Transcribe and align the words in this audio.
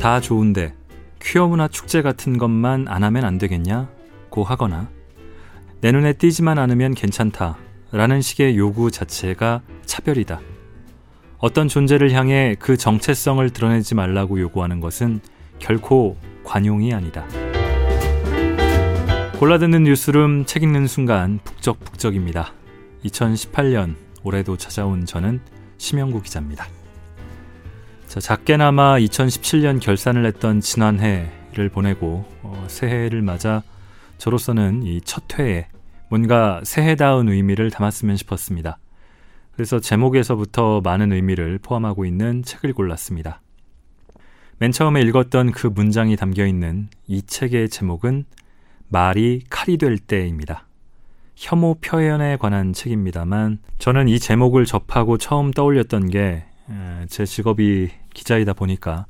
다 0.00 0.20
좋은데 0.20 0.74
퀴어 1.22 1.46
문화 1.46 1.68
축제 1.68 2.02
같은 2.02 2.36
것만 2.36 2.88
안 2.88 3.04
하면 3.04 3.24
안 3.24 3.38
되겠냐? 3.38 3.88
고 4.30 4.42
하거나 4.42 4.90
내 5.80 5.92
눈에 5.92 6.12
띄지만 6.14 6.58
않으면 6.58 6.94
괜찮다 6.94 7.56
라는 7.92 8.20
식의 8.20 8.58
요구 8.58 8.90
자체가 8.90 9.62
차별이다. 9.86 10.40
어떤 11.38 11.68
존재를 11.68 12.12
향해 12.12 12.56
그 12.58 12.76
정체성을 12.76 13.48
드러내지 13.50 13.94
말라고 13.94 14.40
요구하는 14.40 14.80
것은 14.80 15.20
결코 15.58 16.16
관용이 16.44 16.92
아니다. 16.92 17.24
골라듣는 19.38 19.84
뉴스룸 19.84 20.44
책 20.46 20.62
읽는 20.62 20.86
순간 20.86 21.40
북적북적입니다. 21.42 22.52
2018년 23.04 23.96
올해도 24.22 24.56
찾아온 24.56 25.04
저는 25.04 25.40
심영구 25.78 26.22
기자입니다. 26.22 26.66
자, 28.06 28.20
작게나마 28.20 28.98
2017년 28.98 29.80
결산을 29.80 30.26
했던 30.26 30.60
지난해를 30.60 31.70
보내고 31.70 32.24
어, 32.42 32.64
새해를 32.68 33.22
맞아 33.22 33.62
저로서는 34.18 34.84
이 34.84 35.00
첫 35.04 35.38
회에 35.38 35.66
뭔가 36.08 36.60
새해다운 36.62 37.28
의미를 37.28 37.70
담았으면 37.70 38.16
싶었습니다. 38.16 38.78
그래서 39.52 39.80
제목에서부터 39.80 40.82
많은 40.82 41.12
의미를 41.12 41.58
포함하고 41.58 42.04
있는 42.04 42.42
책을 42.42 42.74
골랐습니다. 42.74 43.40
맨 44.58 44.70
처음에 44.70 45.00
읽었던 45.00 45.50
그 45.50 45.66
문장이 45.66 46.16
담겨 46.16 46.46
있는 46.46 46.88
이 47.08 47.22
책의 47.22 47.70
제목은 47.70 48.26
말이 48.92 49.42
칼이 49.50 49.78
될 49.78 49.98
때입니다. 49.98 50.68
혐오 51.34 51.74
표현에 51.80 52.36
관한 52.36 52.72
책입니다만 52.72 53.58
저는 53.78 54.08
이 54.08 54.20
제목을 54.20 54.66
접하고 54.66 55.18
처음 55.18 55.50
떠올렸던 55.50 56.10
게 56.10 56.44
제 57.08 57.26
직업이 57.26 57.90
기자이다 58.14 58.52
보니까 58.54 59.06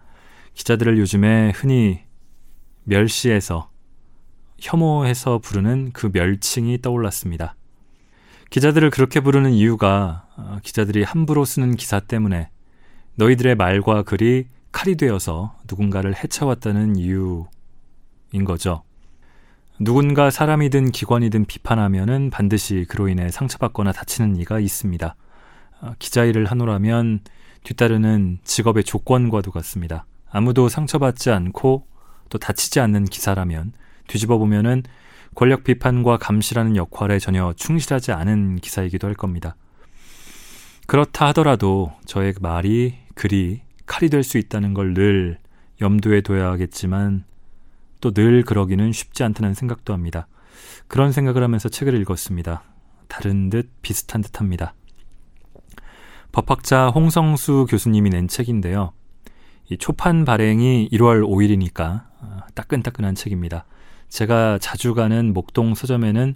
기자들을 0.54 0.98
요즘에 0.98 1.52
흔히 1.54 2.00
멸시해서 2.84 3.70
혐오해서 4.60 5.38
부르는 5.38 5.92
그 5.92 6.10
멸칭이 6.12 6.80
떠올랐습니다. 6.80 7.56
기자들을 8.50 8.90
그렇게 8.90 9.20
부르는 9.20 9.52
이유가 9.52 10.28
어, 10.36 10.58
기자들이 10.62 11.04
함부로 11.04 11.44
쓰는 11.44 11.74
기사 11.74 12.00
때문에 12.00 12.50
너희들의 13.16 13.54
말과 13.54 14.02
글이 14.02 14.46
칼이 14.72 14.96
되어서 14.96 15.56
누군가를 15.68 16.14
해쳐왔다는 16.14 16.96
이유인 16.96 17.46
거죠. 18.44 18.82
누군가 19.82 20.30
사람이든 20.30 20.92
기관이든 20.92 21.44
비판하면은 21.46 22.30
반드시 22.30 22.86
그로 22.88 23.08
인해 23.08 23.30
상처받거나 23.30 23.90
다치는 23.90 24.36
이가 24.36 24.60
있습니다. 24.60 25.16
어, 25.80 25.92
기자 25.98 26.24
일을 26.24 26.46
하노라면 26.46 27.20
뒤따르는 27.64 28.38
직업의 28.44 28.84
조건과도 28.84 29.50
같습니다. 29.50 30.06
아무도 30.30 30.68
상처받지 30.68 31.30
않고 31.30 31.86
또 32.28 32.38
다치지 32.38 32.78
않는 32.78 33.06
기사라면 33.06 33.72
뒤집어 34.06 34.38
보면은 34.38 34.84
권력 35.34 35.64
비판과 35.64 36.18
감시라는 36.18 36.76
역할에 36.76 37.18
전혀 37.18 37.52
충실하지 37.56 38.12
않은 38.12 38.56
기사이기도 38.56 39.08
할 39.08 39.14
겁니다. 39.14 39.56
그렇다 40.86 41.26
하더라도 41.28 41.92
저의 42.06 42.34
말이 42.40 42.94
글이 43.14 43.62
칼이 43.86 44.10
될 44.10 44.22
수 44.22 44.38
있다는 44.38 44.74
걸 44.74 44.94
늘 44.94 45.38
염두에 45.80 46.20
둬야겠지만 46.20 47.24
또 48.02 48.10
늘 48.12 48.42
그러기는 48.42 48.92
쉽지 48.92 49.22
않다는 49.22 49.54
생각도 49.54 49.94
합니다. 49.94 50.26
그런 50.88 51.12
생각을 51.12 51.42
하면서 51.42 51.70
책을 51.70 51.98
읽었습니다. 52.02 52.62
다른 53.08 53.48
듯 53.48 53.70
비슷한 53.80 54.20
듯 54.20 54.40
합니다. 54.40 54.74
법학자 56.32 56.88
홍성수 56.88 57.66
교수님이 57.70 58.10
낸 58.10 58.28
책인데요. 58.28 58.92
이 59.70 59.78
초판 59.78 60.24
발행이 60.24 60.88
1월 60.92 61.24
5일이니까 61.24 62.04
어, 62.20 62.38
따끈따끈한 62.54 63.14
책입니다. 63.14 63.64
제가 64.08 64.58
자주 64.58 64.94
가는 64.94 65.32
목동 65.32 65.74
서점에는 65.74 66.34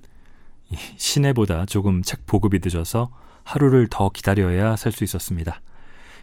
시내보다 0.96 1.66
조금 1.66 2.02
책 2.02 2.26
보급이 2.26 2.60
늦어서 2.62 3.10
하루를 3.44 3.88
더 3.90 4.08
기다려야 4.08 4.76
살 4.76 4.92
수 4.92 5.04
있었습니다. 5.04 5.60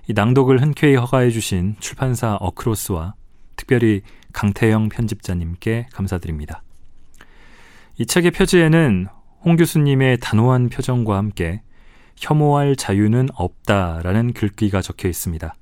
이 0.08 0.14
낭독을 0.14 0.62
흔쾌히 0.62 0.96
허가해 0.96 1.30
주신 1.32 1.76
출판사 1.80 2.36
어크로스와 2.36 3.14
특별히 3.56 4.02
강태영 4.34 4.90
편집자님께 4.90 5.88
감사드립니다. 5.94 6.64
이 7.98 8.06
책의 8.06 8.32
표지에는 8.32 9.08
홍 9.46 9.56
교수님의 9.56 10.18
단호한 10.20 10.70
표정과 10.70 11.18
함께 11.18 11.62
혐오할 12.18 12.76
자유는 12.76 13.30
없다라는 13.36 14.34
글귀가 14.34 14.82
적혀 14.82 15.10
있습니다. 15.10 15.56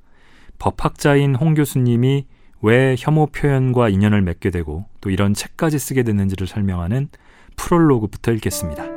법학자인 0.59 1.35
홍 1.35 1.53
교수님이 1.53 2.25
왜 2.61 2.95
혐오 2.97 3.25
표현과 3.27 3.89
인연을 3.89 4.21
맺게 4.21 4.51
되고 4.51 4.85
또 5.01 5.09
이런 5.09 5.33
책까지 5.33 5.79
쓰게 5.79 6.03
됐는지를 6.03 6.47
설명하는 6.47 7.09
프롤로그부터 7.55 8.31
읽겠습니다. 8.33 8.91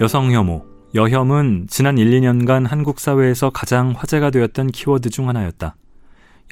여성 0.00 0.32
혐오 0.32 0.64
여혐은 0.94 1.66
지난 1.68 1.98
1, 1.98 2.10
2년간 2.10 2.66
한국 2.66 2.98
사회에서 2.98 3.50
가장 3.50 3.92
화제가 3.94 4.30
되었던 4.30 4.68
키워드 4.68 5.10
중 5.10 5.28
하나였다. 5.28 5.76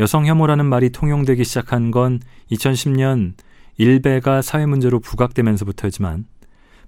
여성 0.01 0.27
혐오라는 0.27 0.67
말이 0.67 0.91
통용되기 0.91 1.45
시작한 1.45 1.91
건 1.91 2.21
2010년 2.53 3.33
일베가 3.79 4.43
사회 4.43 4.67
문제로 4.67 5.01
부각되면서부터지만 5.01 6.27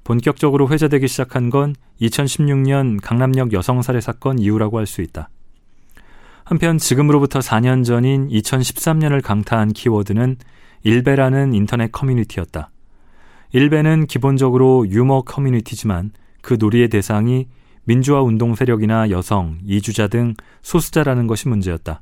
본격적으로 0.04 0.68
회자되기 0.68 1.08
시작한 1.08 1.48
건 1.48 1.74
2016년 2.02 3.00
강남역 3.02 3.54
여성 3.54 3.80
살해 3.80 4.02
사건 4.02 4.38
이후라고 4.38 4.78
할 4.78 4.86
수 4.86 5.00
있다. 5.00 5.30
한편 6.44 6.76
지금으로부터 6.76 7.38
4년 7.38 7.86
전인 7.86 8.28
2013년을 8.28 9.22
강타한 9.22 9.72
키워드는 9.72 10.36
일베라는 10.82 11.54
인터넷 11.54 11.90
커뮤니티였다. 11.90 12.70
일베는 13.52 14.06
기본적으로 14.08 14.86
유머 14.90 15.22
커뮤니티지만 15.22 16.12
그 16.42 16.56
놀이의 16.58 16.88
대상이 16.88 17.46
민주화 17.84 18.22
운동 18.22 18.54
세력이나 18.54 19.10
여성, 19.10 19.58
이주자 19.64 20.08
등 20.08 20.34
소수자라는 20.62 21.26
것이 21.26 21.48
문제였다. 21.48 22.00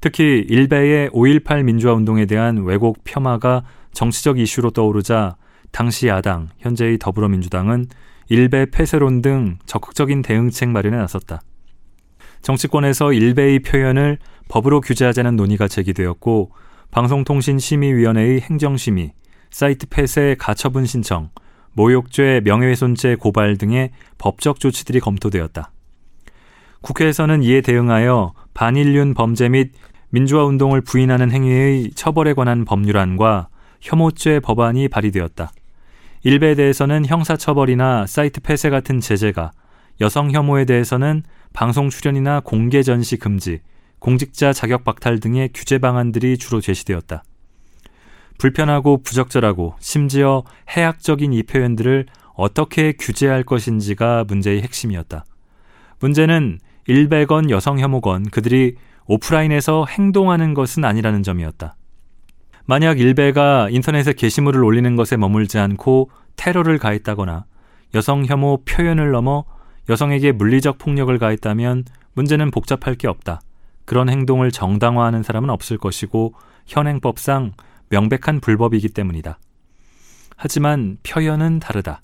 특히 0.00 0.44
일베의 0.48 1.10
5.18 1.10 1.64
민주화 1.64 1.94
운동에 1.94 2.26
대한 2.26 2.58
왜곡 2.58 3.02
폄하가 3.04 3.64
정치적 3.92 4.38
이슈로 4.38 4.70
떠오르자 4.70 5.36
당시 5.72 6.06
야당, 6.06 6.48
현재의 6.58 6.98
더불어민주당은 6.98 7.86
일베 8.28 8.66
폐쇄론 8.70 9.22
등 9.22 9.58
적극적인 9.66 10.22
대응책 10.22 10.68
마련에 10.68 10.96
나섰다. 10.96 11.40
정치권에서 12.42 13.12
일베의 13.12 13.60
표현을 13.60 14.18
법으로 14.48 14.80
규제하자는 14.80 15.36
논의가 15.36 15.66
제기되었고 15.66 16.52
방송통신심의위원회의 16.90 18.40
행정심의, 18.40 19.12
사이트 19.50 19.86
폐쇄 19.88 20.36
가처분 20.38 20.86
신청, 20.86 21.30
모욕죄, 21.78 22.40
명예훼손죄 22.42 23.14
고발 23.14 23.56
등의 23.56 23.90
법적 24.18 24.58
조치들이 24.58 24.98
검토되었다. 24.98 25.70
국회에서는 26.80 27.44
이에 27.44 27.60
대응하여 27.60 28.32
반인륜 28.52 29.14
범죄 29.14 29.48
및 29.48 29.70
민주화 30.10 30.44
운동을 30.44 30.80
부인하는 30.80 31.30
행위의 31.30 31.92
처벌에 31.94 32.34
관한 32.34 32.64
법률안과 32.64 33.48
혐오죄 33.80 34.40
법안이 34.40 34.88
발의되었다. 34.88 35.52
일베에 36.24 36.56
대해서는 36.56 37.06
형사처벌이나 37.06 38.06
사이트 38.08 38.40
폐쇄 38.40 38.70
같은 38.70 38.98
제재가, 38.98 39.52
여성 40.00 40.32
혐오에 40.32 40.64
대해서는 40.64 41.22
방송 41.52 41.90
출연이나 41.90 42.40
공개 42.40 42.82
전시 42.82 43.16
금지, 43.18 43.60
공직자 44.00 44.52
자격 44.52 44.82
박탈 44.82 45.20
등의 45.20 45.50
규제 45.54 45.78
방안들이 45.78 46.38
주로 46.38 46.60
제시되었다. 46.60 47.22
불편하고 48.38 49.02
부적절하고 49.02 49.74
심지어 49.80 50.44
해악적인 50.70 51.32
이 51.32 51.42
표현들을 51.42 52.06
어떻게 52.34 52.92
규제할 52.92 53.42
것인지가 53.42 54.24
문제의 54.28 54.62
핵심이었다. 54.62 55.24
문제는 56.00 56.60
일베건 56.86 57.50
여성 57.50 57.80
혐오건 57.80 58.30
그들이 58.30 58.76
오프라인에서 59.06 59.86
행동하는 59.88 60.54
것은 60.54 60.84
아니라는 60.84 61.22
점이었다. 61.22 61.74
만약 62.64 63.00
일베가 63.00 63.68
인터넷에 63.70 64.12
게시물을 64.12 64.62
올리는 64.62 64.94
것에 64.94 65.16
머물지 65.16 65.58
않고 65.58 66.10
테러를 66.36 66.78
가했다거나 66.78 67.46
여성 67.94 68.24
혐오 68.24 68.62
표현을 68.64 69.10
넘어 69.10 69.44
여성에게 69.88 70.32
물리적 70.32 70.78
폭력을 70.78 71.16
가했다면 71.18 71.84
문제는 72.12 72.50
복잡할 72.50 72.94
게 72.94 73.08
없다. 73.08 73.40
그런 73.86 74.10
행동을 74.10 74.50
정당화하는 74.50 75.22
사람은 75.22 75.48
없을 75.48 75.78
것이고 75.78 76.34
현행법상 76.66 77.52
명백한 77.90 78.40
불법이기 78.40 78.88
때문이다. 78.88 79.38
하지만 80.36 80.98
표현은 81.02 81.58
다르다. 81.58 82.00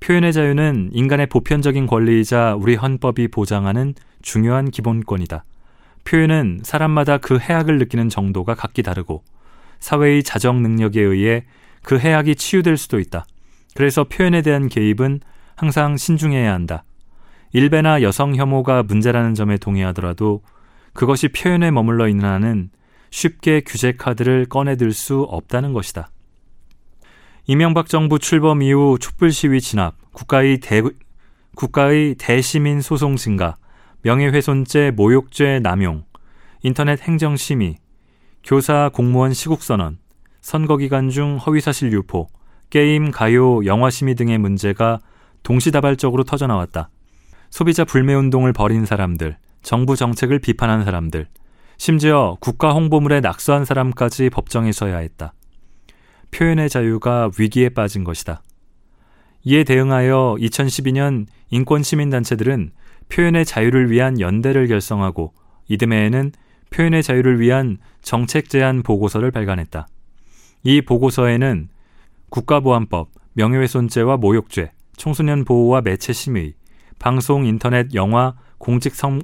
표현의 0.00 0.32
자유는 0.32 0.90
인간의 0.92 1.26
보편적인 1.26 1.86
권리이자 1.86 2.54
우리 2.54 2.74
헌법이 2.74 3.28
보장하는 3.28 3.94
중요한 4.20 4.70
기본권이다. 4.70 5.44
표현은 6.04 6.60
사람마다 6.62 7.18
그 7.18 7.38
해악을 7.38 7.78
느끼는 7.78 8.08
정도가 8.08 8.54
각기 8.54 8.82
다르고 8.82 9.24
사회의 9.80 10.22
자정 10.22 10.62
능력에 10.62 11.00
의해 11.00 11.44
그 11.82 11.98
해악이 11.98 12.36
치유될 12.36 12.76
수도 12.76 12.98
있다. 12.98 13.26
그래서 13.74 14.04
표현에 14.04 14.42
대한 14.42 14.68
개입은 14.68 15.20
항상 15.54 15.96
신중해야 15.96 16.52
한다. 16.52 16.84
일베나 17.52 18.02
여성 18.02 18.34
혐오가 18.34 18.82
문제라는 18.82 19.34
점에 19.34 19.56
동의하더라도 19.56 20.42
그것이 20.92 21.28
표현에 21.28 21.70
머물러 21.70 22.08
있는 22.08 22.24
한은 22.24 22.70
쉽게 23.10 23.62
규제 23.66 23.92
카드를 23.92 24.46
꺼내들 24.46 24.92
수 24.92 25.22
없다는 25.22 25.72
것이다. 25.72 26.10
이명박 27.46 27.88
정부 27.88 28.18
출범 28.18 28.62
이후 28.62 28.98
촛불 29.00 29.30
시위 29.30 29.60
진압, 29.60 29.94
국가의 30.12 30.58
대, 30.58 30.82
국가의 31.54 32.16
대시민 32.16 32.80
소송 32.80 33.16
증가, 33.16 33.56
명예훼손죄, 34.02 34.90
모욕죄 34.90 35.60
남용, 35.60 36.04
인터넷 36.62 37.00
행정 37.02 37.36
심의, 37.36 37.76
교사 38.42 38.90
공무원 38.92 39.32
시국 39.32 39.62
선언, 39.62 39.98
선거 40.40 40.76
기간 40.76 41.08
중 41.08 41.36
허위 41.38 41.60
사실 41.60 41.92
유포, 41.92 42.28
게임, 42.70 43.10
가요, 43.10 43.64
영화 43.64 43.90
심의 43.90 44.14
등의 44.16 44.38
문제가 44.38 44.98
동시다발적으로 45.42 46.24
터져 46.24 46.46
나왔다. 46.46 46.90
소비자 47.50 47.84
불매 47.84 48.14
운동을 48.14 48.52
벌인 48.52 48.84
사람들, 48.84 49.36
정부 49.62 49.96
정책을 49.96 50.40
비판한 50.40 50.84
사람들, 50.84 51.28
심지어 51.78 52.36
국가 52.40 52.72
홍보물에 52.72 53.20
낙서한 53.20 53.64
사람까지 53.64 54.30
법정에 54.30 54.72
서야 54.72 54.98
했다. 54.98 55.34
표현의 56.30 56.68
자유가 56.68 57.30
위기에 57.38 57.68
빠진 57.68 58.04
것이다. 58.04 58.42
이에 59.44 59.62
대응하여 59.62 60.36
2012년 60.40 61.26
인권시민단체들은 61.50 62.72
표현의 63.08 63.44
자유를 63.44 63.90
위한 63.90 64.20
연대를 64.20 64.66
결성하고 64.66 65.32
이듬해에는 65.68 66.32
표현의 66.70 67.02
자유를 67.02 67.40
위한 67.40 67.78
정책 68.02 68.48
제안 68.48 68.82
보고서를 68.82 69.30
발간했다. 69.30 69.86
이 70.64 70.80
보고서에는 70.80 71.68
국가보안법, 72.28 73.10
명예훼손죄와 73.34 74.16
모욕죄, 74.16 74.72
청소년 74.96 75.44
보호와 75.44 75.82
매체 75.82 76.12
심의, 76.12 76.54
방송, 76.98 77.46
인터넷, 77.46 77.94
영화, 77.94 78.34
공직선, 78.58 79.22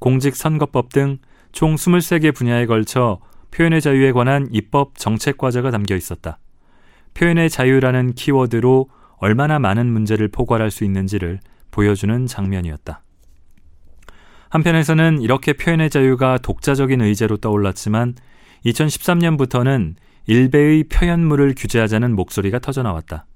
공직선거법 0.00 0.92
등 0.92 1.18
총 1.54 1.76
23개 1.76 2.34
분야에 2.34 2.66
걸쳐 2.66 3.20
표현의 3.52 3.80
자유에 3.80 4.10
관한 4.10 4.48
입법 4.50 4.98
정책 4.98 5.38
과제가 5.38 5.70
담겨 5.70 5.94
있었다. 5.94 6.38
표현의 7.14 7.48
자유라는 7.48 8.14
키워드로 8.14 8.90
얼마나 9.18 9.60
많은 9.60 9.86
문제를 9.86 10.28
포괄할 10.28 10.72
수 10.72 10.82
있는지를 10.82 11.38
보여주는 11.70 12.26
장면이었다. 12.26 13.02
한편에서는 14.50 15.22
이렇게 15.22 15.52
표현의 15.52 15.90
자유가 15.90 16.38
독자적인 16.38 17.00
의제로 17.00 17.36
떠올랐지만 17.36 18.16
2013년부터는 18.66 19.94
일베의 20.26 20.84
표현물을 20.84 21.54
규제하자는 21.56 22.16
목소리가 22.16 22.58
터져나왔다. 22.58 23.26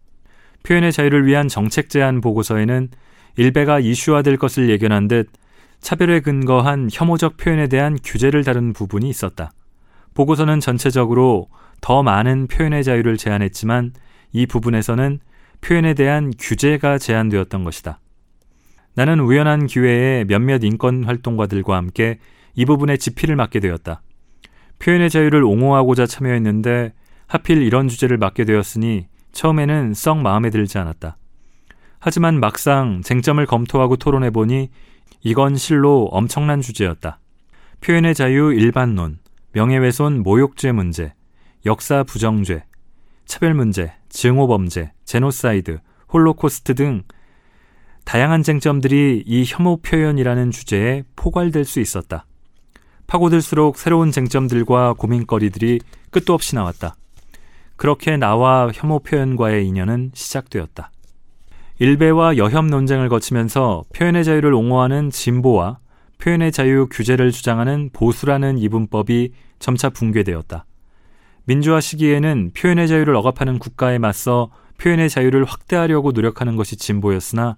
표현의 0.64 0.90
자유를 0.90 1.24
위한 1.26 1.46
정책 1.46 1.88
제안 1.88 2.20
보고서에는 2.20 2.88
일베가 3.36 3.78
이슈화될 3.78 4.38
것을 4.38 4.68
예견한 4.70 5.06
듯 5.06 5.28
차별에 5.80 6.20
근거한 6.20 6.88
혐오적 6.92 7.36
표현에 7.36 7.66
대한 7.68 7.98
규제를 8.02 8.44
다룬 8.44 8.72
부분이 8.72 9.08
있었다. 9.08 9.52
보고서는 10.14 10.60
전체적으로 10.60 11.48
더 11.80 12.02
많은 12.02 12.48
표현의 12.48 12.84
자유를 12.84 13.16
제안했지만 13.16 13.92
이 14.32 14.46
부분에서는 14.46 15.20
표현에 15.60 15.94
대한 15.94 16.32
규제가 16.38 16.98
제한되었던 16.98 17.64
것이다. 17.64 18.00
나는 18.94 19.20
우연한 19.20 19.66
기회에 19.66 20.24
몇몇 20.24 20.64
인권 20.64 21.04
활동가들과 21.04 21.76
함께 21.76 22.18
이 22.54 22.64
부분에 22.64 22.96
지피를 22.96 23.36
맡게 23.36 23.60
되었다. 23.60 24.02
표현의 24.80 25.10
자유를 25.10 25.44
옹호하고자 25.44 26.06
참여했는데 26.06 26.94
하필 27.26 27.62
이런 27.62 27.88
주제를 27.88 28.16
맡게 28.18 28.44
되었으니 28.44 29.06
처음에는 29.32 29.94
썩 29.94 30.18
마음에 30.18 30.50
들지 30.50 30.78
않았다. 30.78 31.16
하지만 32.00 32.40
막상 32.40 33.02
쟁점을 33.02 33.44
검토하고 33.46 33.96
토론해 33.96 34.30
보니 34.30 34.70
이건 35.22 35.56
실로 35.56 36.08
엄청난 36.12 36.60
주제였다. 36.60 37.18
표현의 37.80 38.14
자유 38.14 38.52
일반론, 38.52 39.18
명예훼손 39.52 40.22
모욕죄 40.22 40.72
문제, 40.72 41.14
역사 41.66 42.02
부정죄, 42.02 42.64
차별 43.24 43.54
문제, 43.54 43.92
증오 44.08 44.46
범죄, 44.46 44.92
제노사이드, 45.04 45.80
홀로코스트 46.12 46.74
등 46.74 47.02
다양한 48.04 48.42
쟁점들이 48.42 49.22
이 49.26 49.44
혐오 49.46 49.76
표현이라는 49.82 50.50
주제에 50.50 51.04
포괄될 51.14 51.64
수 51.64 51.80
있었다. 51.80 52.24
파고들수록 53.06 53.76
새로운 53.76 54.10
쟁점들과 54.10 54.94
고민거리들이 54.94 55.80
끝도 56.10 56.32
없이 56.32 56.54
나왔다. 56.54 56.96
그렇게 57.76 58.16
나와 58.16 58.70
혐오 58.72 58.98
표현과의 59.00 59.66
인연은 59.66 60.12
시작되었다. 60.14 60.90
일베와 61.80 62.38
여혐 62.38 62.66
논쟁을 62.66 63.08
거치면서 63.08 63.84
표현의 63.94 64.24
자유를 64.24 64.52
옹호하는 64.52 65.10
진보와 65.10 65.78
표현의 66.18 66.50
자유 66.50 66.88
규제를 66.90 67.30
주장하는 67.30 67.90
보수라는 67.92 68.58
이분법이 68.58 69.32
점차 69.60 69.88
붕괴되었다. 69.88 70.66
민주화 71.44 71.80
시기에는 71.80 72.50
표현의 72.56 72.88
자유를 72.88 73.14
억압하는 73.14 73.60
국가에 73.60 73.98
맞서 73.98 74.50
표현의 74.78 75.08
자유를 75.08 75.44
확대하려고 75.44 76.10
노력하는 76.10 76.56
것이 76.56 76.76
진보였으나 76.76 77.56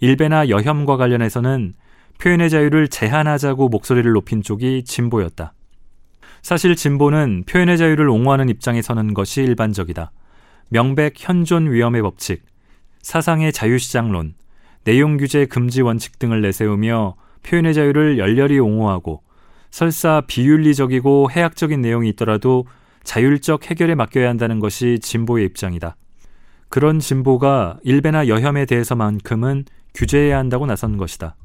일베나 0.00 0.48
여혐과 0.48 0.96
관련해서는 0.96 1.74
표현의 2.18 2.48
자유를 2.48 2.88
제한하자고 2.88 3.68
목소리를 3.68 4.10
높인 4.10 4.42
쪽이 4.42 4.84
진보였다. 4.84 5.52
사실 6.40 6.74
진보는 6.74 7.44
표현의 7.46 7.76
자유를 7.76 8.08
옹호하는 8.08 8.48
입장에 8.48 8.80
서는 8.80 9.12
것이 9.12 9.42
일반적이다. 9.42 10.12
명백 10.70 11.14
현존 11.18 11.70
위험의 11.70 12.00
법칙, 12.00 12.42
사상의 13.02 13.52
자유시장론, 13.52 14.34
내용 14.84 15.16
규제 15.16 15.46
금지 15.46 15.82
원칙 15.82 16.18
등을 16.18 16.40
내세우며 16.42 17.14
표현의 17.42 17.74
자유를 17.74 18.18
열렬히 18.18 18.58
옹호하고 18.58 19.22
설사 19.70 20.22
비윤리적이고 20.26 21.30
해악적인 21.30 21.80
내용이 21.80 22.08
있더라도 22.10 22.66
자율적 23.04 23.70
해결에 23.70 23.94
맡겨야 23.94 24.28
한다는 24.28 24.60
것이 24.60 24.98
진보의 25.00 25.46
입장이다. 25.46 25.96
그런 26.68 26.98
진보가 26.98 27.78
일베나 27.82 28.28
여혐에 28.28 28.64
대해서만큼은 28.66 29.64
규제해야 29.94 30.38
한다고 30.38 30.66
나선 30.66 30.96
것이다. 30.96 31.36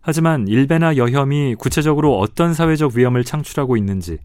하지만 0.00 0.48
일베나 0.48 0.96
여혐이 0.96 1.54
구체적으로 1.56 2.18
어떤 2.18 2.54
사회적 2.54 2.94
위험을 2.94 3.24
창출하고 3.24 3.76
있는지, 3.76 4.18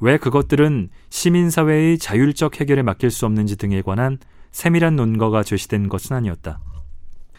왜 0.00 0.16
그것들은 0.16 0.90
시민사회의 1.08 1.98
자율적 1.98 2.60
해결에 2.60 2.82
맡길 2.82 3.10
수 3.10 3.26
없는지 3.26 3.56
등에 3.56 3.82
관한 3.82 4.18
세밀한 4.50 4.96
논거가 4.96 5.42
제시된 5.42 5.88
것은 5.88 6.16
아니었다. 6.16 6.60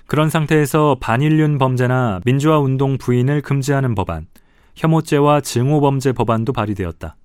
그런 0.08 0.30
상태에서 0.30 0.98
반인륜 1.00 1.58
범죄나 1.58 2.20
민주화 2.26 2.60
운동 2.60 2.98
부인을 2.98 3.42
금지하는 3.42 3.96
법안, 3.96 4.28
혐오죄와 4.76 5.42
증오범죄 5.42 6.14
법안도 6.14 6.54
발의되었다. 6.54 7.16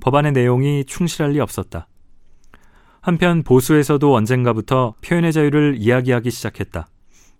법안의 0.00 0.32
내용이 0.32 0.84
충실할 0.84 1.32
리 1.32 1.40
없었다. 1.40 1.88
한편 3.00 3.42
보수에서도 3.42 4.14
언젠가부터 4.14 4.94
표현의 5.00 5.32
자유를 5.32 5.76
이야기하기 5.78 6.30
시작했다. 6.30 6.88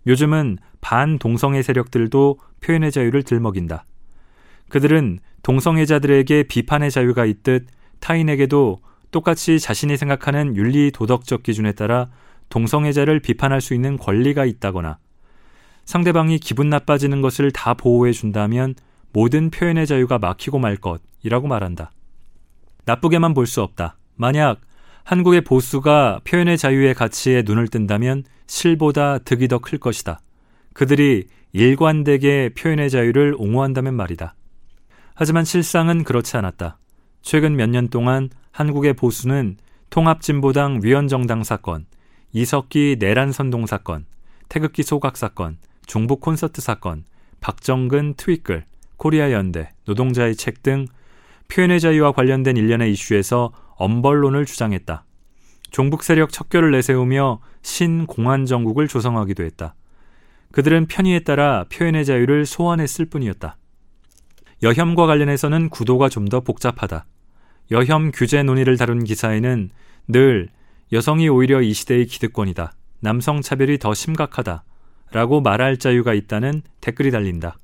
요즘은 0.07 0.57
반동성애 0.81 1.61
세력들도 1.61 2.39
표현의 2.61 2.91
자유를 2.91 3.23
들먹인다. 3.23 3.85
그들은 4.69 5.19
동성애자들에게 5.43 6.43
비판의 6.43 6.91
자유가 6.91 7.25
있듯 7.25 7.67
타인에게도 7.99 8.79
똑같이 9.17 9.59
자신이 9.59 9.97
생각하는 9.97 10.55
윤리 10.55 10.91
도덕적 10.91 11.41
기준에 11.41 11.71
따라 11.71 12.07
동성애자를 12.49 13.19
비판할 13.19 13.61
수 13.61 13.73
있는 13.73 13.97
권리가 13.97 14.45
있다거나 14.45 14.99
상대방이 15.85 16.37
기분 16.37 16.69
나빠지는 16.69 17.21
것을 17.21 17.49
다 17.51 17.73
보호해 17.73 18.11
준다면 18.11 18.75
모든 19.13 19.49
표현의 19.49 19.87
자유가 19.87 20.19
막히고 20.19 20.59
말 20.59 20.75
것이라고 20.77 21.47
말한다. 21.47 21.89
나쁘게만 22.85 23.33
볼 23.33 23.47
수 23.47 23.63
없다. 23.63 23.97
만약 24.15 24.61
한국의 25.03 25.41
보수가 25.41 26.19
표현의 26.23 26.59
자유의 26.59 26.93
가치에 26.93 27.41
눈을 27.43 27.69
뜬다면 27.69 28.23
실보다 28.45 29.17
득이 29.17 29.47
더 29.47 29.57
클 29.57 29.79
것이다. 29.79 30.19
그들이 30.73 31.25
일관되게 31.53 32.51
표현의 32.55 32.91
자유를 32.91 33.33
옹호한다면 33.39 33.95
말이다. 33.95 34.35
하지만 35.15 35.43
실상은 35.43 36.03
그렇지 36.03 36.37
않았다. 36.37 36.77
최근 37.23 37.55
몇 37.55 37.67
년 37.71 37.87
동안 37.89 38.29
한국의 38.57 38.93
보수는 38.93 39.57
통합진보당 39.91 40.79
위원정당 40.81 41.43
사건, 41.43 41.85
이석기 42.33 42.95
내란선동 42.97 43.67
사건, 43.67 44.05
태극기 44.49 44.81
소각 44.81 45.15
사건, 45.15 45.59
중북 45.85 46.21
콘서트 46.21 46.59
사건, 46.59 47.03
박정근 47.39 48.15
트위끌, 48.15 48.65
코리아 48.95 49.31
연대, 49.31 49.69
노동자의 49.85 50.35
책 50.35 50.63
등 50.63 50.87
표현의 51.49 51.79
자유와 51.79 52.13
관련된 52.13 52.57
일련의 52.57 52.91
이슈에서 52.93 53.51
엄벌론을 53.75 54.47
주장했다. 54.47 55.05
종북 55.69 56.01
세력 56.01 56.31
척결을 56.31 56.71
내세우며 56.71 57.39
신공안 57.61 58.47
정국을 58.47 58.87
조성하기도 58.87 59.43
했다. 59.43 59.75
그들은 60.51 60.87
편의에 60.87 61.19
따라 61.19 61.65
표현의 61.71 62.05
자유를 62.05 62.47
소환했을 62.47 63.05
뿐이었다. 63.05 63.55
여혐과 64.63 65.05
관련해서는 65.05 65.69
구도가 65.69 66.09
좀 66.09 66.25
더 66.29 66.39
복잡하다. 66.39 67.05
여혐 67.71 68.11
규제 68.13 68.43
논의를 68.43 68.77
다룬 68.77 69.03
기사에는 69.03 69.69
늘 70.07 70.49
여성이 70.93 71.27
오히려 71.27 71.61
이 71.61 71.73
시대의 71.73 72.05
기득권이다. 72.05 72.73
남성 73.01 73.41
차별이 73.41 73.77
더 73.77 73.93
심각하다. 73.93 74.63
라고 75.11 75.41
말할 75.41 75.77
자유가 75.77 76.13
있다는 76.13 76.61
댓글이 76.81 77.11
달린다. 77.11 77.57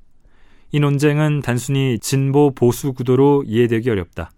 이 0.72 0.80
논쟁은 0.80 1.40
단순히 1.40 1.98
진보 2.00 2.54
보수 2.54 2.92
구도로 2.92 3.44
이해되기 3.46 3.88
어렵다. 3.90 4.30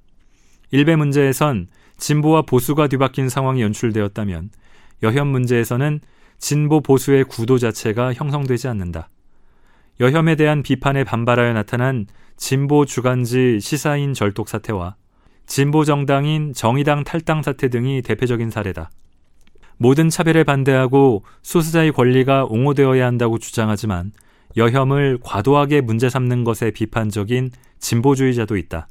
일베 0.71 0.97
문제에선 0.97 1.69
진보와 1.97 2.43
보수가 2.43 2.89
뒤바뀐 2.89 3.29
상황이 3.29 3.63
연출되었다면 3.63 4.51
여혐 5.03 5.29
문제에서는 5.29 6.01
진보 6.39 6.81
보수의 6.81 7.25
구도 7.25 7.59
자체가 7.59 8.13
형성되지 8.13 8.69
않는다. 8.69 9.09
여혐에 10.01 10.35
대한 10.35 10.63
비판에 10.63 11.05
반발하여 11.05 11.55
나타난 11.55 12.07
진보 12.37 12.85
주간지 12.85 13.61
시사인 13.61 14.13
절독 14.13 14.49
사태와 14.49 14.97
진보 15.47 15.85
정당인 15.85 16.53
정의당 16.53 17.05
탈당 17.05 17.43
사태 17.43 17.69
등이 17.69 18.03
대표적인 18.03 18.51
사례다. 18.51 18.91
모든 19.79 20.09
차별에 20.09 20.45
반대하고 20.45 21.25
소수자의 21.43 21.93
권리가 21.93 22.47
옹호되어야 22.47 23.07
한다고 23.07 23.39
주장하지만 23.39 24.13
여혐을 24.57 25.19
과도하게 25.23 25.83
문제 25.83 26.09
삼는 26.09 26.45
것에 26.45 26.71
비판적인 26.71 27.51
진보주의자도 27.79 28.57
있다. 28.57 28.89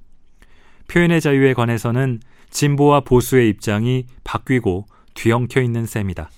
표현의 0.87 1.21
자유에 1.21 1.53
관해서는 1.53 2.19
진보와 2.51 3.01
보수의 3.01 3.49
입장이 3.49 4.05
바뀌고 4.23 4.85
뒤엉켜 5.15 5.61
있는 5.61 5.85
셈이다. 5.85 6.29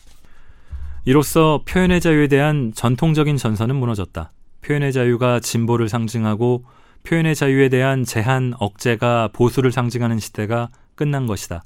이로써 1.06 1.62
표현의 1.68 2.02
자유에 2.02 2.28
대한 2.28 2.72
전통적인 2.74 3.38
전선은 3.38 3.76
무너졌다. 3.76 4.32
표현의 4.62 4.94
자유가 4.94 5.40
진보를 5.40 5.90
상징하고 5.90 6.66
표현의 7.08 7.36
자유에 7.36 7.70
대한 7.70 8.04
제한, 8.04 8.54
억제가 8.60 9.30
보수를 9.32 9.72
상징하는 9.72 10.20
시대가 10.20 10.68
끝난 10.96 11.26
것이다. 11.26 11.64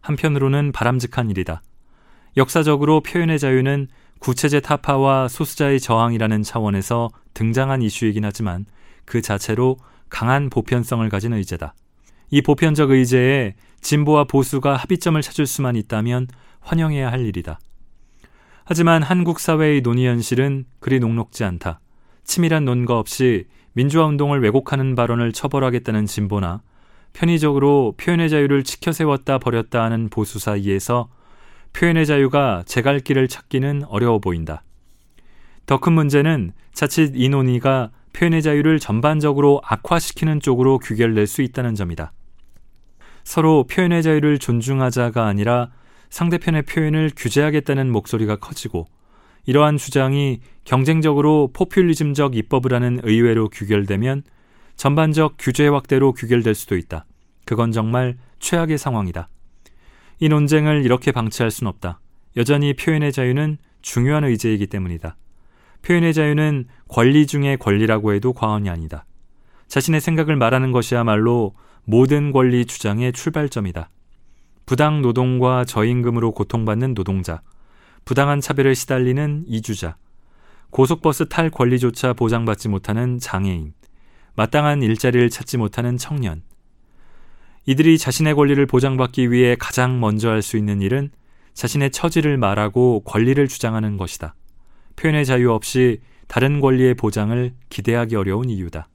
한편으로는 0.00 0.70
바람직한 0.70 1.28
일이다. 1.28 1.60
역사적으로 2.36 3.00
표현의 3.00 3.40
자유는 3.40 3.88
구체제 4.20 4.60
타파와 4.60 5.26
소수자의 5.26 5.80
저항이라는 5.80 6.44
차원에서 6.44 7.10
등장한 7.34 7.82
이슈이긴 7.82 8.24
하지만 8.24 8.64
그 9.04 9.20
자체로 9.20 9.76
강한 10.08 10.48
보편성을 10.50 11.08
가진 11.08 11.32
의제다. 11.32 11.74
이 12.30 12.40
보편적 12.40 12.92
의제에 12.92 13.54
진보와 13.80 14.24
보수가 14.24 14.76
합의점을 14.76 15.20
찾을 15.20 15.46
수만 15.46 15.74
있다면 15.74 16.28
환영해야 16.60 17.10
할 17.10 17.26
일이다. 17.26 17.58
하지만 18.64 19.02
한국 19.02 19.40
사회의 19.40 19.80
논의 19.80 20.06
현실은 20.06 20.64
그리 20.78 21.00
녹록지 21.00 21.42
않다. 21.42 21.80
치밀한 22.22 22.64
논거 22.64 22.96
없이 22.96 23.46
민주화 23.72 24.06
운동을 24.06 24.42
왜곡하는 24.42 24.94
발언을 24.94 25.32
처벌하겠다는 25.32 26.06
진보나 26.06 26.62
편의적으로 27.12 27.94
표현의 27.96 28.30
자유를 28.30 28.64
지켜 28.64 28.92
세웠다 28.92 29.38
버렸다 29.38 29.82
하는 29.82 30.08
보수 30.08 30.38
사이에서 30.38 31.08
표현의 31.72 32.06
자유가 32.06 32.62
제갈 32.66 33.00
길을 33.00 33.28
찾기는 33.28 33.84
어려워 33.88 34.18
보인다. 34.18 34.62
더 35.66 35.78
큰 35.78 35.92
문제는 35.92 36.52
자칫 36.72 37.12
이 37.14 37.28
논의가 37.28 37.90
표현의 38.12 38.42
자유를 38.42 38.80
전반적으로 38.80 39.60
악화시키는 39.64 40.40
쪽으로 40.40 40.78
귀결될 40.78 41.26
수 41.26 41.42
있다는 41.42 41.76
점이다. 41.76 42.12
서로 43.22 43.64
표현의 43.64 44.02
자유를 44.02 44.38
존중하자가 44.38 45.26
아니라 45.26 45.70
상대편의 46.08 46.62
표현을 46.62 47.12
규제하겠다는 47.16 47.90
목소리가 47.92 48.36
커지고 48.36 48.88
이러한 49.46 49.76
주장이 49.76 50.40
경쟁적으로 50.64 51.50
포퓰리즘적 51.52 52.36
입법을 52.36 52.72
하는 52.72 53.00
의회로 53.02 53.48
규결되면 53.48 54.22
전반적 54.76 55.34
규제 55.38 55.68
확대로 55.68 56.12
규결될 56.12 56.54
수도 56.54 56.76
있다. 56.76 57.04
그건 57.44 57.72
정말 57.72 58.16
최악의 58.38 58.78
상황이다. 58.78 59.28
이 60.20 60.28
논쟁을 60.28 60.84
이렇게 60.84 61.12
방치할 61.12 61.50
순 61.50 61.66
없다. 61.66 62.00
여전히 62.36 62.74
표현의 62.74 63.12
자유는 63.12 63.58
중요한 63.82 64.24
의제이기 64.24 64.66
때문이다. 64.66 65.16
표현의 65.82 66.14
자유는 66.14 66.66
권리 66.88 67.26
중의 67.26 67.56
권리라고 67.56 68.12
해도 68.12 68.32
과언이 68.32 68.68
아니다. 68.68 69.04
자신의 69.68 70.00
생각을 70.00 70.36
말하는 70.36 70.72
것이야말로 70.72 71.54
모든 71.84 72.32
권리 72.32 72.66
주장의 72.66 73.12
출발점이다. 73.12 73.88
부당 74.66 75.02
노동과 75.02 75.64
저임금으로 75.64 76.32
고통받는 76.32 76.94
노동자, 76.94 77.40
부당한 78.04 78.40
차별에 78.40 78.74
시달리는 78.74 79.44
이주자, 79.46 79.96
고속버스 80.70 81.28
탈 81.28 81.50
권리조차 81.50 82.12
보장받지 82.12 82.68
못하는 82.68 83.18
장애인, 83.18 83.74
마땅한 84.34 84.82
일자리를 84.82 85.30
찾지 85.30 85.58
못하는 85.58 85.96
청년. 85.96 86.42
이들이 87.66 87.98
자신의 87.98 88.34
권리를 88.34 88.64
보장받기 88.66 89.30
위해 89.30 89.56
가장 89.58 90.00
먼저 90.00 90.30
할 90.30 90.42
수 90.42 90.56
있는 90.56 90.80
일은 90.80 91.10
자신의 91.54 91.90
처지를 91.90 92.38
말하고 92.38 93.00
권리를 93.04 93.46
주장하는 93.46 93.96
것이다. 93.96 94.34
표현의 94.96 95.26
자유 95.26 95.52
없이 95.52 96.00
다른 96.26 96.60
권리의 96.60 96.94
보장을 96.94 97.52
기대하기 97.68 98.16
어려운 98.16 98.48
이유다. 98.48 98.88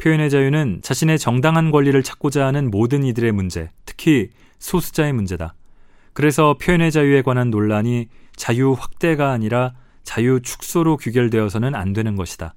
표현의 0.00 0.30
자유는 0.30 0.80
자신의 0.82 1.18
정당한 1.18 1.70
권리를 1.70 2.00
찾고자 2.02 2.46
하는 2.46 2.70
모든 2.70 3.02
이들의 3.02 3.32
문제, 3.32 3.70
특히 3.84 4.30
소수자의 4.58 5.12
문제다. 5.12 5.54
그래서 6.16 6.56
표현의 6.58 6.92
자유에 6.92 7.20
관한 7.20 7.50
논란이 7.50 8.08
자유 8.36 8.72
확대가 8.72 9.32
아니라 9.32 9.74
자유 10.02 10.40
축소로 10.40 10.96
귀결되어서는 10.96 11.74
안 11.74 11.92
되는 11.92 12.16
것이다. 12.16 12.54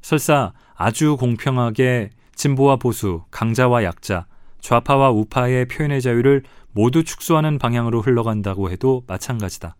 설사 0.00 0.54
아주 0.74 1.18
공평하게 1.18 2.08
진보와 2.34 2.76
보수, 2.76 3.22
강자와 3.30 3.84
약자, 3.84 4.24
좌파와 4.62 5.10
우파의 5.10 5.68
표현의 5.68 6.00
자유를 6.00 6.44
모두 6.70 7.04
축소하는 7.04 7.58
방향으로 7.58 8.00
흘러간다고 8.00 8.70
해도 8.70 9.04
마찬가지다. 9.06 9.76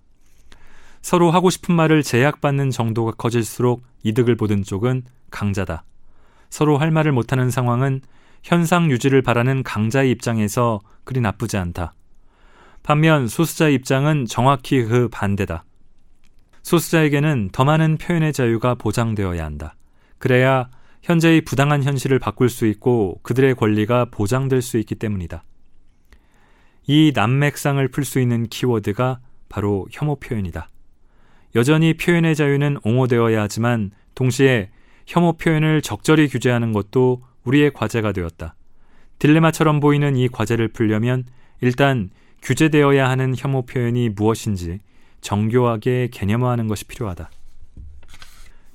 서로 1.01 1.31
하고 1.31 1.49
싶은 1.49 1.75
말을 1.75 2.03
제약받는 2.03 2.69
정도가 2.69 3.13
커질수록 3.13 3.83
이득을 4.03 4.37
보던 4.37 4.63
쪽은 4.63 5.05
강자다. 5.31 5.85
서로 6.51 6.77
할 6.77 6.91
말을 6.91 7.13
못하는 7.13 7.49
상황은 7.49 8.03
현상 8.43 8.91
유지를 8.91 9.23
바라는 9.23 9.63
강자의 9.63 10.11
입장에서 10.11 10.81
그리 11.05 11.23
나쁘지 11.23 11.57
않다. 11.57 11.95
반면 12.83 13.29
소수자의 13.29 13.75
입장은 13.75 14.27
정확히 14.27 14.83
그 14.83 15.09
반대다. 15.09 15.65
소수자에게는 16.63 17.51
더 17.53 17.65
많은 17.65 17.97
표현의 17.97 18.33
자유가 18.33 18.75
보장되어야 18.75 19.45
한다. 19.45 19.77
그래야 20.19 20.69
현재의 21.03 21.41
부당한 21.43 21.83
현실을 21.83 22.19
바꿀 22.19 22.49
수 22.49 22.67
있고 22.67 23.19
그들의 23.23 23.55
권리가 23.57 24.07
보장될 24.07 24.63
수 24.63 24.79
있기 24.79 24.95
때문이다. 24.95 25.45
이 26.87 27.13
난맥상을 27.15 27.87
풀 27.89 28.05
수 28.05 28.21
있는 28.21 28.47
키워드가 28.47 29.21
바로 29.49 29.87
혐오 29.91 30.17
표현이다. 30.17 30.69
여전히 31.55 31.95
표현의 31.95 32.35
자유는 32.35 32.79
옹호되어야 32.83 33.43
하지만 33.43 33.91
동시에 34.15 34.71
혐오 35.07 35.35
표현을 35.35 35.83
적절히 35.83 36.29
규제하는 36.29 36.73
것도 36.73 37.23
우리의 37.45 37.73
과제가 37.73 38.13
되었다. 38.13 38.55
딜레마처럼 39.19 39.81
보이는 39.81 40.17
이 40.17 40.29
과제를 40.29 40.69
풀려면 40.69 41.25
일단 41.61 42.11
규제되어야 42.43 43.09
하는 43.09 43.35
혐오 43.37 43.63
표현이 43.63 44.11
무엇인지 44.11 44.81
정교하게 45.21 46.09
개념화하는 46.13 46.67
것이 46.67 46.85
필요하다. 46.85 47.31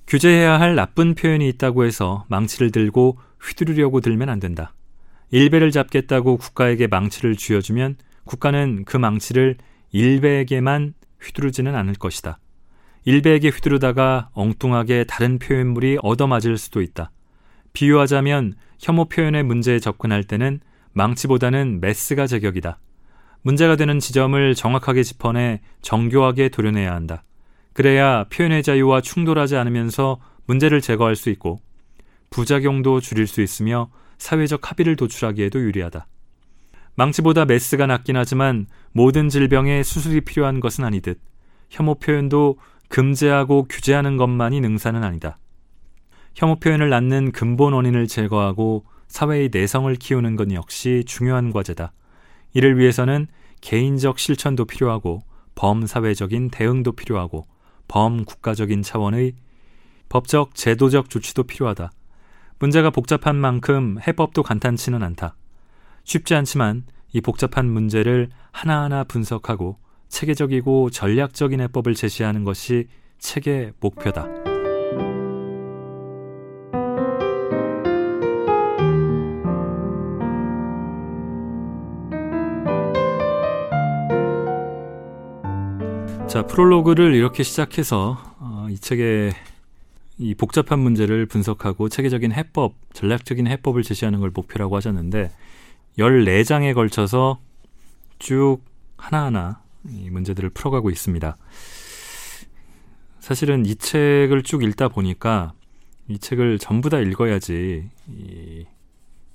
규제해야 0.07 0.59
할 0.59 0.75
나쁜 0.75 1.15
표현이 1.15 1.47
있다고 1.49 1.83
해서 1.83 2.25
망치를 2.29 2.71
들고 2.71 3.19
휘두르려고 3.41 3.99
들면 3.99 4.29
안 4.29 4.39
된다. 4.39 4.73
일배를 5.31 5.71
잡겠다고 5.71 6.37
국가에게 6.37 6.87
망치를 6.87 7.35
쥐어주면 7.35 7.97
국가는 8.23 8.85
그 8.85 8.95
망치를 8.95 9.57
일배에게만 9.91 10.93
휘두르지는 11.21 11.75
않을 11.75 11.95
것이다. 11.95 12.39
일배에게 13.03 13.49
휘두르다가 13.49 14.29
엉뚱하게 14.33 15.05
다른 15.05 15.39
표현물이 15.39 15.97
얻어맞을 16.01 16.57
수도 16.57 16.81
있다. 16.81 17.11
비유하자면 17.73 18.53
혐오 18.79 19.05
표현의 19.05 19.43
문제에 19.43 19.79
접근할 19.79 20.23
때는 20.23 20.61
망치보다는 20.93 21.81
메스가 21.81 22.27
제격이다. 22.27 22.79
문제가 23.41 23.75
되는 23.75 23.99
지점을 23.99 24.55
정확하게 24.55 25.03
짚어내 25.03 25.61
정교하게 25.81 26.49
도려내야 26.49 26.93
한다. 26.93 27.23
그래야 27.73 28.25
표현의 28.25 28.63
자유와 28.63 29.01
충돌하지 29.01 29.55
않으면서 29.55 30.19
문제를 30.45 30.81
제거할 30.81 31.15
수 31.15 31.29
있고 31.29 31.59
부작용도 32.29 32.99
줄일 32.99 33.27
수 33.27 33.41
있으며 33.41 33.89
사회적 34.17 34.69
합의를 34.69 34.95
도출하기에도 34.95 35.59
유리하다. 35.59 36.07
망치보다 36.95 37.45
메스가 37.45 37.85
낫긴 37.85 38.17
하지만 38.17 38.65
모든 38.91 39.29
질병에 39.29 39.83
수술이 39.83 40.21
필요한 40.21 40.59
것은 40.59 40.83
아니듯 40.83 41.19
혐오 41.69 41.95
표현도 41.95 42.57
금제하고 42.89 43.67
규제하는 43.69 44.17
것만이 44.17 44.61
능사는 44.61 45.03
아니다. 45.03 45.37
혐오 46.33 46.55
표현을 46.55 46.89
낳는 46.89 47.31
근본 47.31 47.73
원인을 47.73 48.07
제거하고 48.07 48.85
사회의 49.07 49.49
내성을 49.51 49.93
키우는 49.95 50.35
것 50.35 50.51
역시 50.53 51.03
중요한 51.05 51.51
과제다. 51.51 51.93
이를 52.57 52.79
위해서는 52.79 53.27
개인적 53.61 54.17
실천도 54.17 54.65
필요하고 54.65 55.21
범사회적인 55.53 56.49
대응도 56.49 56.91
필요하고 56.93 57.45
범국가적인 57.87 58.81
차원의 58.81 59.33
법적, 60.09 60.55
제도적 60.55 61.11
조치도 61.11 61.43
필요하다. 61.43 61.91
문제가 62.57 62.89
복잡한 62.89 63.35
만큼 63.35 63.99
해법도 64.07 64.41
간단치는 64.41 65.03
않다. 65.03 65.35
쉽지 66.03 66.33
않지만 66.33 66.85
이 67.13 67.21
복잡한 67.21 67.69
문제를 67.69 68.29
하나하나 68.51 69.03
분석하고 69.03 69.77
체계적이고 70.07 70.89
전략적인 70.89 71.61
해법을 71.61 71.93
제시하는 71.93 72.43
것이 72.43 72.87
책의 73.19 73.73
목표다. 73.79 74.46
자, 86.37 86.45
프롤로그를 86.45 87.15
이렇게 87.15 87.41
시작해서 87.41 88.35
어, 88.37 88.67
이 88.69 88.77
책의 88.77 89.33
이 90.19 90.35
복잡한 90.35 90.77
문제를 90.77 91.25
분석하고 91.25 91.89
체계적인 91.89 92.31
해법, 92.31 92.75
전략적인 92.93 93.47
해법을 93.47 93.81
제시하는 93.81 94.19
걸 94.19 94.29
목표라고 94.29 94.75
하셨는데 94.75 95.31
14장에 95.97 96.75
걸쳐서 96.75 97.39
쭉 98.19 98.59
하나하나 98.97 99.63
이 99.89 100.11
문제들을 100.11 100.51
풀어가고 100.51 100.91
있습니다. 100.91 101.37
사실은 103.19 103.65
이 103.65 103.73
책을 103.73 104.43
쭉 104.43 104.61
읽다 104.61 104.89
보니까 104.89 105.53
이 106.07 106.19
책을 106.19 106.59
전부 106.59 106.91
다 106.91 106.99
읽어야지 106.99 107.89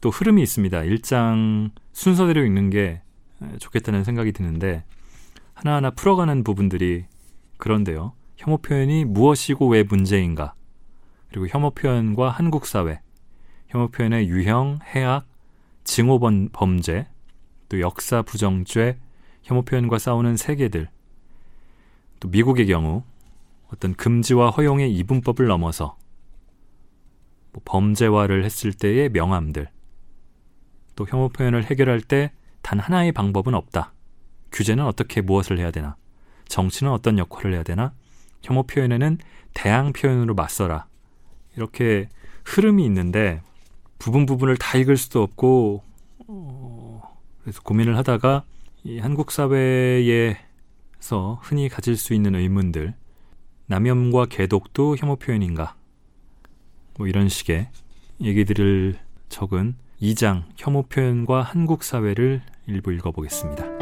또 0.01 0.09
흐름이 0.09 0.41
있습니다. 0.41 0.83
1장 0.83 1.73
순서대로 1.93 2.45
읽는 2.45 2.71
게 2.71 3.03
좋겠다는 3.59 4.05
생각이 4.05 4.31
드는데 4.31 4.85
하나하나 5.63 5.91
풀어가는 5.91 6.43
부분들이 6.43 7.05
그런데요. 7.57 8.15
혐오 8.37 8.59
표현이 8.59 9.05
무엇이고 9.05 9.69
왜 9.69 9.85
문제인가? 9.85 10.55
그리고 11.29 11.47
혐오 11.47 11.71
표현과 11.71 12.31
한국 12.31 12.67
사회, 12.67 13.01
혐오 13.69 13.89
표현의 13.89 14.29
유형, 14.29 14.81
해악, 14.95 15.27
징후 15.85 16.19
범죄, 16.53 17.07
또 17.69 17.81
역사 17.81 18.23
부정죄, 18.23 18.99
혐오 19.45 19.63
표현과 19.63 19.99
싸우는 19.99 20.37
세계들, 20.37 20.89
또 22.19 22.29
미국의 22.29 22.67
경우 22.67 23.05
어떤 23.73 23.95
금지와 23.95 24.51
허용의 24.51 24.93
이분법을 24.97 25.47
넘어서 25.47 25.97
뭐 27.53 27.63
범죄화를 27.65 28.45
했을 28.45 28.73
때의 28.73 29.11
명함들, 29.11 29.69
또 30.97 31.07
혐오 31.09 31.29
표현을 31.29 31.65
해결할 31.65 32.01
때 32.01 32.33
단 32.63 32.79
하나의 32.79 33.13
방법은 33.13 33.55
없다. 33.55 33.92
규제는 34.53 34.85
어떻게 34.85 35.21
무엇을 35.21 35.59
해야 35.59 35.71
되나? 35.71 35.97
정치는 36.49 36.93
어떤 36.93 37.19
역할을 37.19 37.55
해야 37.55 37.63
되나? 37.63 37.93
혐오 38.43 38.65
표현에는 38.65 39.19
대항 39.55 39.93
표현으로 39.93 40.35
맞서라. 40.35 40.87
이렇게 41.57 42.09
흐름이 42.45 42.85
있는데 42.85 43.43
부분 43.99 44.27
부분을 44.27 44.57
다 44.57 44.79
읽을 44.79 44.97
수도 44.97 45.23
없고 45.23 45.83
어, 46.27 47.19
그래서 47.43 47.63
고민을 47.63 47.97
하다가 47.99 48.45
이 48.85 48.99
한국 48.99 49.31
사회에서 49.31 50.37
흔히 51.43 51.69
가질 51.69 51.97
수 51.97 52.15
있는 52.15 52.35
의문들 52.35 52.95
남염과 53.67 54.27
개독도 54.27 54.97
혐오 54.97 55.17
표현인가 55.17 55.77
뭐 56.99 57.07
이런 57.07 57.29
식의 57.29 57.69
얘기들을 58.21 58.99
적은 59.29 59.77
2장 60.01 60.45
혐오 60.57 60.83
표현과 60.83 61.43
한국 61.43 61.85
사회를 61.85 62.43
일부 62.67 62.93
읽어보겠습니다. 62.93 63.82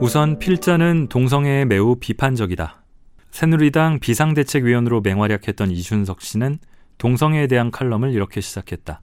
우선 0.00 0.38
필자는 0.38 1.08
동성애에 1.08 1.64
매우 1.64 1.96
비판적이다. 1.96 2.84
새누리당 3.32 3.98
비상대책위원으로 3.98 5.00
맹활약했던 5.00 5.72
이준석 5.72 6.22
씨는 6.22 6.58
동성애에 6.98 7.48
대한 7.48 7.72
칼럼을 7.72 8.12
이렇게 8.12 8.40
시작했다. 8.40 9.00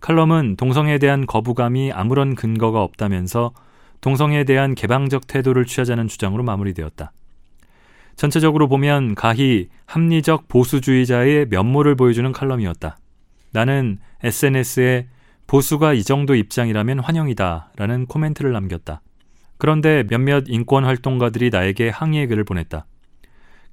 칼럼은 0.00 0.56
동성애에 0.56 0.96
대한 0.96 1.26
거부감이 1.26 1.92
아무런 1.92 2.34
근거가 2.34 2.82
없다면서 2.82 3.52
동성애에 4.00 4.44
대한 4.44 4.74
개방적 4.74 5.26
태도를 5.26 5.66
취하자는 5.66 6.08
주장으로 6.08 6.42
마무리되었다. 6.42 7.12
전체적으로 8.16 8.66
보면 8.66 9.14
가히 9.14 9.68
합리적 9.84 10.48
보수주의자의 10.48 11.48
면모를 11.50 11.96
보여주는 11.96 12.32
칼럼이었다. 12.32 12.96
나는 13.52 13.98
SNS에 14.22 15.08
보수가 15.46 15.92
이 15.92 16.02
정도 16.02 16.34
입장이라면 16.34 17.00
환영이다 17.00 17.72
라는 17.76 18.06
코멘트를 18.06 18.52
남겼다. 18.52 19.02
그런데 19.58 20.04
몇몇 20.08 20.44
인권 20.48 20.84
활동가들이 20.84 21.50
나에게 21.50 21.88
항의의 21.88 22.26
글을 22.26 22.44
보냈다. 22.44 22.86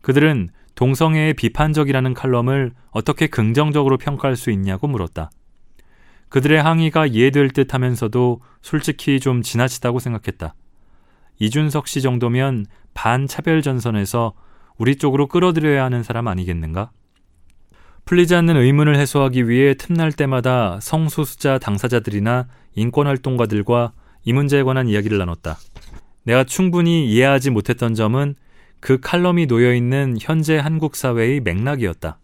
그들은 0.02 0.50
동성애의 0.76 1.34
비판적이라는 1.34 2.14
칼럼을 2.14 2.72
어떻게 2.92 3.28
긍정적으로 3.28 3.98
평가할 3.98 4.36
수 4.36 4.52
있냐고 4.52 4.88
물었다. 4.88 5.30
그들의 6.30 6.62
항의가 6.62 7.08
이해될 7.08 7.50
듯 7.50 7.74
하면서도 7.74 8.42
솔직히 8.62 9.20
좀 9.20 9.42
지나치다고 9.42 10.00
생각했다. 10.00 10.56
이준석 11.40 11.88
씨 11.88 12.02
정도면 12.02 12.66
반차별 12.94 13.62
전선에서 13.62 14.34
우리 14.78 14.96
쪽으로 14.96 15.28
끌어들여야 15.28 15.84
하는 15.84 16.04
사람 16.04 16.28
아니겠는가? 16.28 16.92
풀리지 18.06 18.34
않는 18.36 18.56
의문을 18.58 18.96
해소하기 18.98 19.50
위해 19.50 19.74
틈날 19.74 20.12
때마다 20.12 20.80
성소수자 20.82 21.60
당사자들이나 21.60 22.48
인권활동가들과 22.76 23.94
이 24.24 24.34
문제에 24.34 24.64
관한 24.64 24.88
이야기를 24.88 25.18
나눴다. 25.18 25.58
내가 26.24 26.44
충분히 26.44 27.10
이해하지 27.12 27.50
못했던 27.50 27.96
점은 27.96 28.36
그 28.80 29.00
칼럼이 29.00 29.48
놓여 29.48 29.74
있는 29.74 30.18
현재 30.20 30.58
한국 30.58 30.96
사회의 30.96 31.40
맥락이었다. 31.40 32.20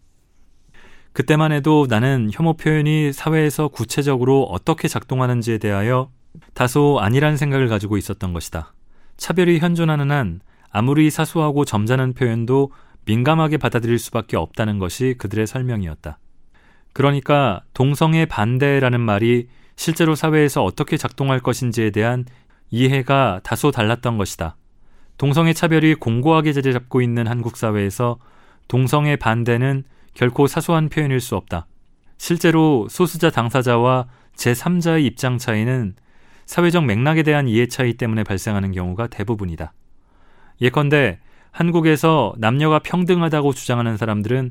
그때만 1.12 1.52
해도 1.52 1.86
나는 1.88 2.30
혐오 2.32 2.54
표현이 2.54 3.12
사회에서 3.12 3.68
구체적으로 3.68 4.44
어떻게 4.44 4.86
작동하는지에 4.86 5.58
대하여 5.58 6.10
다소 6.54 6.98
아니란 7.00 7.36
생각을 7.36 7.68
가지고 7.68 7.96
있었던 7.96 8.32
것이다. 8.32 8.72
차별이 9.16 9.58
현존하는 9.58 10.10
한 10.10 10.40
아무리 10.70 11.10
사소하고 11.10 11.64
점잖은 11.64 12.12
표현도 12.12 12.70
민감하게 13.04 13.56
받아들일 13.56 13.98
수밖에 13.98 14.36
없다는 14.36 14.78
것이 14.78 15.14
그들의 15.18 15.46
설명이었다. 15.46 16.18
그러니까 16.92 17.62
동성애 17.74 18.26
반대라는 18.26 19.00
말이 19.00 19.48
실제로 19.78 20.16
사회에서 20.16 20.64
어떻게 20.64 20.96
작동할 20.96 21.38
것인지에 21.38 21.90
대한 21.90 22.24
이해가 22.68 23.40
다소 23.44 23.70
달랐던 23.70 24.18
것이다. 24.18 24.56
동성애 25.18 25.52
차별이 25.52 25.94
공고하게 25.94 26.52
자리 26.52 26.72
잡고 26.72 27.00
있는 27.00 27.28
한국 27.28 27.56
사회에서 27.56 28.18
동성애 28.66 29.14
반대는 29.14 29.84
결코 30.14 30.48
사소한 30.48 30.88
표현일 30.88 31.20
수 31.20 31.36
없다. 31.36 31.68
실제로 32.18 32.88
소수자 32.90 33.30
당사자와 33.30 34.08
제3자의 34.34 35.04
입장 35.04 35.38
차이는 35.38 35.94
사회적 36.44 36.84
맥락에 36.84 37.22
대한 37.22 37.46
이해 37.46 37.68
차이 37.68 37.94
때문에 37.94 38.24
발생하는 38.24 38.72
경우가 38.72 39.06
대부분이다. 39.06 39.72
예컨대 40.60 41.20
한국에서 41.52 42.34
남녀가 42.38 42.80
평등하다고 42.80 43.52
주장하는 43.52 43.96
사람들은 43.96 44.50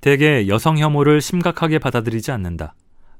대개 0.00 0.48
여성 0.48 0.78
혐오를 0.78 1.20
심각하게 1.20 1.78
받아들이지 1.78 2.32
않는다. 2.32 2.74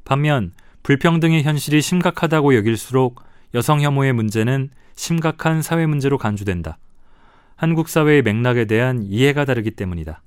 반면 0.04 0.52
불평등의 0.82 1.44
현실이 1.44 1.80
심각하다고 1.80 2.54
여길수록 2.56 3.22
여성 3.54 3.80
혐오의 3.80 4.12
문제는 4.12 4.70
심각한 4.94 5.62
사회 5.62 5.86
문제로 5.86 6.18
간주된다. 6.18 6.78
한국 7.56 7.88
사회의 7.88 8.22
맥락에 8.22 8.64
대한 8.64 9.02
이해가 9.02 9.44
다르기 9.44 9.70
때문이다. 9.72 10.22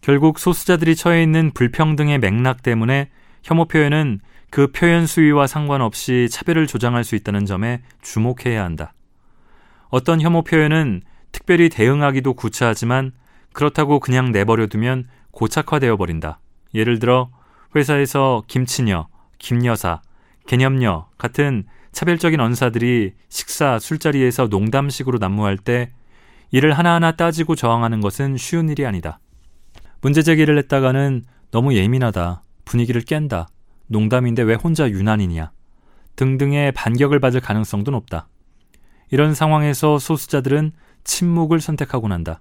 결국 0.00 0.38
소수자들이 0.38 0.94
처해 0.96 1.22
있는 1.22 1.50
불평등의 1.52 2.18
맥락 2.18 2.62
때문에 2.62 3.10
혐오 3.42 3.64
표현은 3.64 4.20
그 4.50 4.70
표현 4.70 5.06
수위와 5.06 5.46
상관없이 5.46 6.28
차별을 6.30 6.66
조장할 6.66 7.04
수 7.04 7.16
있다는 7.16 7.46
점에 7.46 7.82
주목해야 8.02 8.62
한다. 8.62 8.92
어떤 9.88 10.20
혐오 10.20 10.42
표현은 10.42 11.02
특별히 11.32 11.68
대응하기도 11.68 12.34
구차하지만 12.34 13.12
그렇다고 13.52 13.98
그냥 13.98 14.30
내버려두면 14.30 15.08
고착화되어 15.30 15.96
버린다. 15.96 16.38
예를 16.74 16.98
들어 16.98 17.30
회사에서 17.74 18.42
김치녀, 18.46 19.08
김여사, 19.42 20.00
개념녀 20.46 21.08
같은 21.18 21.64
차별적인 21.90 22.40
언사들이 22.40 23.12
식사, 23.28 23.78
술자리에서 23.78 24.46
농담식으로 24.46 25.18
난무할 25.18 25.58
때 25.58 25.92
이를 26.52 26.72
하나하나 26.72 27.12
따지고 27.12 27.54
저항하는 27.54 28.00
것은 28.00 28.36
쉬운 28.36 28.68
일이 28.68 28.86
아니다. 28.86 29.18
문제 30.00 30.22
제기를 30.22 30.56
했다가는 30.58 31.24
너무 31.50 31.74
예민하다, 31.74 32.42
분위기를 32.64 33.02
깬다, 33.02 33.48
농담인데 33.88 34.42
왜 34.42 34.54
혼자 34.54 34.88
유난이냐 34.88 35.50
등등의 36.16 36.72
반격을 36.72 37.18
받을 37.20 37.40
가능성도 37.40 37.90
높다. 37.90 38.28
이런 39.10 39.34
상황에서 39.34 39.98
소수자들은 39.98 40.72
침묵을 41.04 41.60
선택하곤 41.60 42.12
한다. 42.12 42.40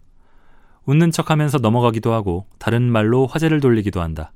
웃는 0.85 1.11
척 1.11 1.31
하면서 1.31 1.57
넘어가기도 1.57 2.13
하고 2.13 2.45
다른 2.59 2.83
말로 2.83 3.25
화제를 3.25 3.59
돌리기도 3.59 4.01
한다. 4.01 4.31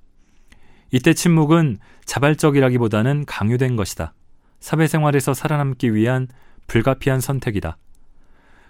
이때 0.91 1.13
침묵은 1.13 1.79
자발적이라기보다는 2.05 3.25
강요된 3.25 3.75
것이다. 3.75 4.13
사회생활에서 4.59 5.33
살아남기 5.33 5.93
위한 5.93 6.27
불가피한 6.67 7.19
선택이다. 7.19 7.77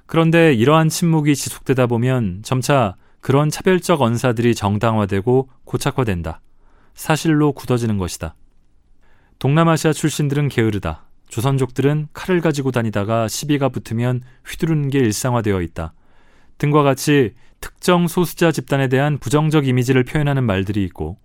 그런데 0.05 0.53
이러한 0.53 0.89
침묵이 0.89 1.35
지속되다 1.35 1.87
보면 1.87 2.41
점차 2.43 2.95
그런 3.21 3.49
차별적 3.49 4.01
언사들이 4.01 4.53
정당화되고 4.53 5.49
고착화된다. 5.63 6.41
사실로 6.93 7.53
굳어지는 7.53 7.97
것이다. 7.97 8.35
동남아시아 9.39 9.93
출신들은 9.93 10.49
게으르다. 10.49 11.05
조선족들은 11.29 12.09
칼을 12.13 12.39
가지고 12.39 12.71
다니다가 12.71 13.27
시비가 13.27 13.69
붙으면 13.69 14.21
휘두르는 14.45 14.89
게 14.89 14.99
일상화되어 14.99 15.61
있다. 15.61 15.93
등과 16.57 16.83
같이 16.83 17.33
특정 17.59 18.07
소수자 18.07 18.51
집단에 18.51 18.87
대한 18.87 19.17
부정적 19.17 19.67
이미지를 19.67 20.03
표현하는 20.03 20.43
말들이 20.43 20.83
있고 20.83 21.17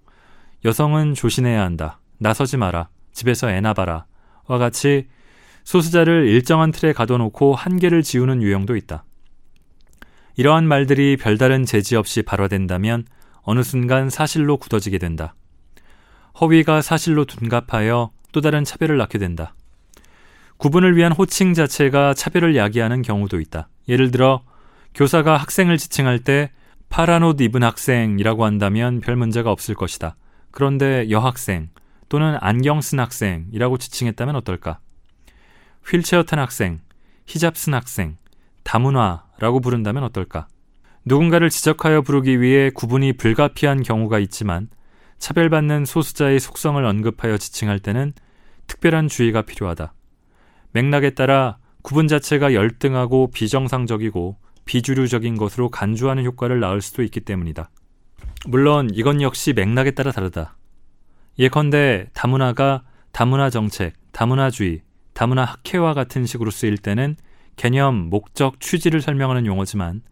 여성은 0.65 1.15
조신해야 1.15 1.63
한다. 1.63 2.01
나서지 2.19 2.57
마라. 2.57 2.89
집에서 3.13 3.51
애나 3.51 3.73
봐라. 3.75 4.07
와 4.47 4.59
같이 4.59 5.09
소수자를 5.65 6.29
일정한 6.29 6.71
틀에 6.71 6.93
가둬놓고 6.93 7.55
한계를 7.55 8.03
지우는 8.03 8.43
유형도 8.43 8.77
있다. 8.77 9.05
이러한 10.37 10.67
말들이 10.67 11.17
별다른 11.17 11.65
제지 11.65 11.97
없이 11.97 12.23
발화된다면 12.23 13.05
어느 13.43 13.63
순간 13.63 14.11
사실로 14.11 14.57
굳어지게 14.57 14.99
된다. 14.99 15.35
허위가 16.41 16.83
사실로 16.83 17.25
둔갑하여 17.25 18.11
또 18.33 18.41
다른 18.41 18.65
차별을 18.65 18.97
낳게 18.97 19.19
된다. 19.19 19.55
구분을 20.59 20.97
위한 20.97 21.13
호칭 21.13 21.55
자체가 21.55 22.15
차별을 22.15 22.55
야기하는 22.55 23.03
경우도 23.03 23.41
있다. 23.41 23.69
예를 23.89 24.11
들어 24.11 24.43
교사가 24.95 25.37
학생을 25.37 25.79
지칭할 25.79 26.19
때 26.19 26.51
파란 26.91 27.23
옷 27.23 27.41
입은 27.41 27.63
학생이라고 27.63 28.45
한다면 28.45 29.01
별 29.01 29.17
문제가 29.17 29.51
없을 29.51 29.75
것이다. 29.75 30.17
그런데 30.51 31.09
여학생 31.11 31.71
또는 32.09 32.37
안경 32.41 32.81
쓴 32.81 32.99
학생이라고 33.01 33.79
지칭했다면 33.79 34.37
어떨까? 34.37 34.79
휠체어 35.87 36.25
탄 36.25 36.39
학생, 36.39 36.81
히잡 37.27 37.57
쓴 37.57 37.75
학생, 37.75 38.17
다문화라고 38.65 39.61
부른다면 39.61 40.03
어떨까? 40.05 40.49
누군가를 41.05 41.51
지적하여 41.51 42.03
부르기 42.03 42.41
위해 42.41 42.71
구분이 42.71 43.15
불가피한 43.15 43.83
경우가 43.83 44.19
있지만 44.19 44.69
차별받는 45.19 45.85
소수자의 45.85 46.41
속성을 46.41 46.83
언급하여 46.85 47.39
지칭할 47.39 47.79
때는 47.79 48.13
특별한 48.67 49.09
주의가 49.09 49.43
필요하다. 49.43 49.93
맥락에 50.73 51.11
따라 51.11 51.59
구분 51.83 52.09
자체가 52.09 52.55
열등하고 52.55 53.31
비정상적이고 53.31 54.37
비주류적인 54.65 55.37
것으로 55.37 55.71
간주하는 55.71 56.25
효과를 56.25 56.61
낳을 56.61 56.81
수도 56.81 57.03
있기 57.03 57.21
때문이다. 57.21 57.71
물론 58.47 58.89
이건 58.95 59.21
역시 59.21 59.53
맥락에 59.53 59.91
따라 59.91 60.13
다르다. 60.13 60.57
예컨대 61.39 62.09
다문화가 62.15 62.83
다문화 63.13 63.51
정책, 63.51 63.95
다문화주의, 64.13 64.83
다문화 65.13 65.45
학회와 65.45 65.95
같은 65.95 66.25
식으로 66.25 66.51
쓰일 66.51 66.79
때는 66.79 67.17
개념, 67.57 68.09
목적, 68.09 68.61
취지를 68.61 69.03
설명하는 69.03 69.45
용어지만 69.45 70.03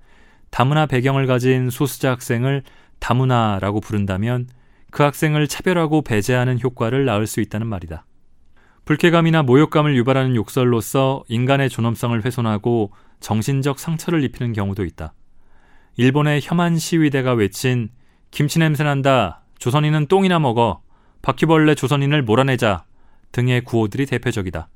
다문화 0.50 0.86
배경을 0.86 1.26
가진 1.26 1.70
소수자 1.70 2.10
학생을 2.10 2.62
다문화라고 2.98 3.80
부른다면 3.80 4.48
그 4.90 5.02
학생을 5.02 5.48
차별하고 5.48 6.02
배제하는 6.02 6.60
효과를 6.60 7.04
낳을 7.04 7.26
수 7.26 7.40
있다는 7.40 7.66
말이다. 7.66 8.04
불쾌감이나 8.84 9.42
모욕감을 9.42 9.96
유발하는 9.96 10.34
욕설로서 10.34 11.24
인간의 11.28 11.68
존엄성을 11.68 12.24
훼손하고 12.24 12.92
정신적 13.20 13.78
상처를 13.78 14.24
입히는 14.24 14.52
경우도 14.52 14.84
있다. 14.84 15.12
일본의 15.96 16.40
혐한 16.42 16.78
시위대가 16.78 17.32
외친 17.32 17.90
김치 18.30 18.58
냄새 18.58 18.84
난다. 18.84 19.42
조선인은 19.58 20.06
똥이나 20.06 20.38
먹어. 20.38 20.82
바퀴벌레 21.22 21.74
조선인을 21.74 22.22
몰아내자. 22.22 22.84
등의 23.32 23.62
구호들이 23.64 24.06
대표적이다. 24.06 24.68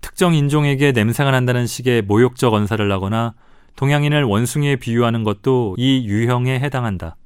특정 0.00 0.34
인종에게 0.34 0.92
냄새가 0.92 1.30
난다는 1.30 1.66
식의 1.66 2.02
모욕적 2.02 2.52
언사를 2.52 2.92
하거나 2.92 3.34
동양인을 3.76 4.24
원숭이에 4.24 4.76
비유하는 4.76 5.24
것도 5.24 5.76
이 5.78 6.06
유형에 6.06 6.60
해당한다. 6.60 7.16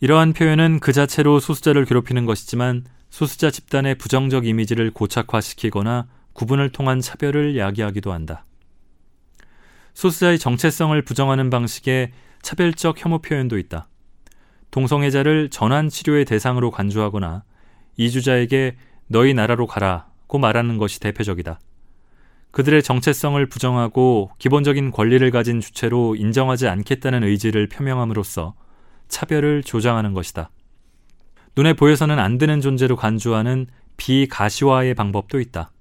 이러한 0.00 0.32
표현은 0.32 0.80
그 0.80 0.92
자체로 0.92 1.40
소수자를 1.40 1.84
괴롭히는 1.84 2.26
것이지만 2.26 2.84
소수자 3.10 3.50
집단의 3.50 3.96
부정적 3.96 4.46
이미지를 4.46 4.90
고착화시키거나 4.90 6.06
구분을 6.32 6.70
통한 6.70 7.00
차별을 7.00 7.56
야기하기도 7.58 8.12
한다. 8.12 8.46
소수자의 9.94 10.38
정체성을 10.38 11.00
부정하는 11.02 11.50
방식의 11.50 12.12
차별적 12.42 13.04
혐오 13.04 13.18
표현도 13.18 13.58
있다. 13.58 13.89
동성애자를 14.70 15.50
전환 15.50 15.88
치료의 15.88 16.24
대상으로 16.24 16.70
간주하거나 16.70 17.42
이주자에게 17.96 18.76
너희 19.08 19.34
나라로 19.34 19.66
가라고 19.66 20.38
말하는 20.38 20.78
것이 20.78 21.00
대표적이다. 21.00 21.58
그들의 22.52 22.82
정체성을 22.82 23.44
부정하고 23.46 24.30
기본적인 24.38 24.90
권리를 24.90 25.28
가진 25.30 25.60
주체로 25.60 26.16
인정하지 26.16 26.68
않겠다는 26.68 27.22
의지를 27.24 27.68
표명함으로써 27.68 28.54
차별을 29.08 29.62
조장하는 29.62 30.14
것이다. 30.14 30.50
눈에 31.56 31.74
보여서는 31.74 32.18
안 32.18 32.38
되는 32.38 32.60
존재로 32.60 32.96
간주하는 32.96 33.66
비가시화의 33.96 34.94
방법도 34.94 35.40
있다. 35.40 35.72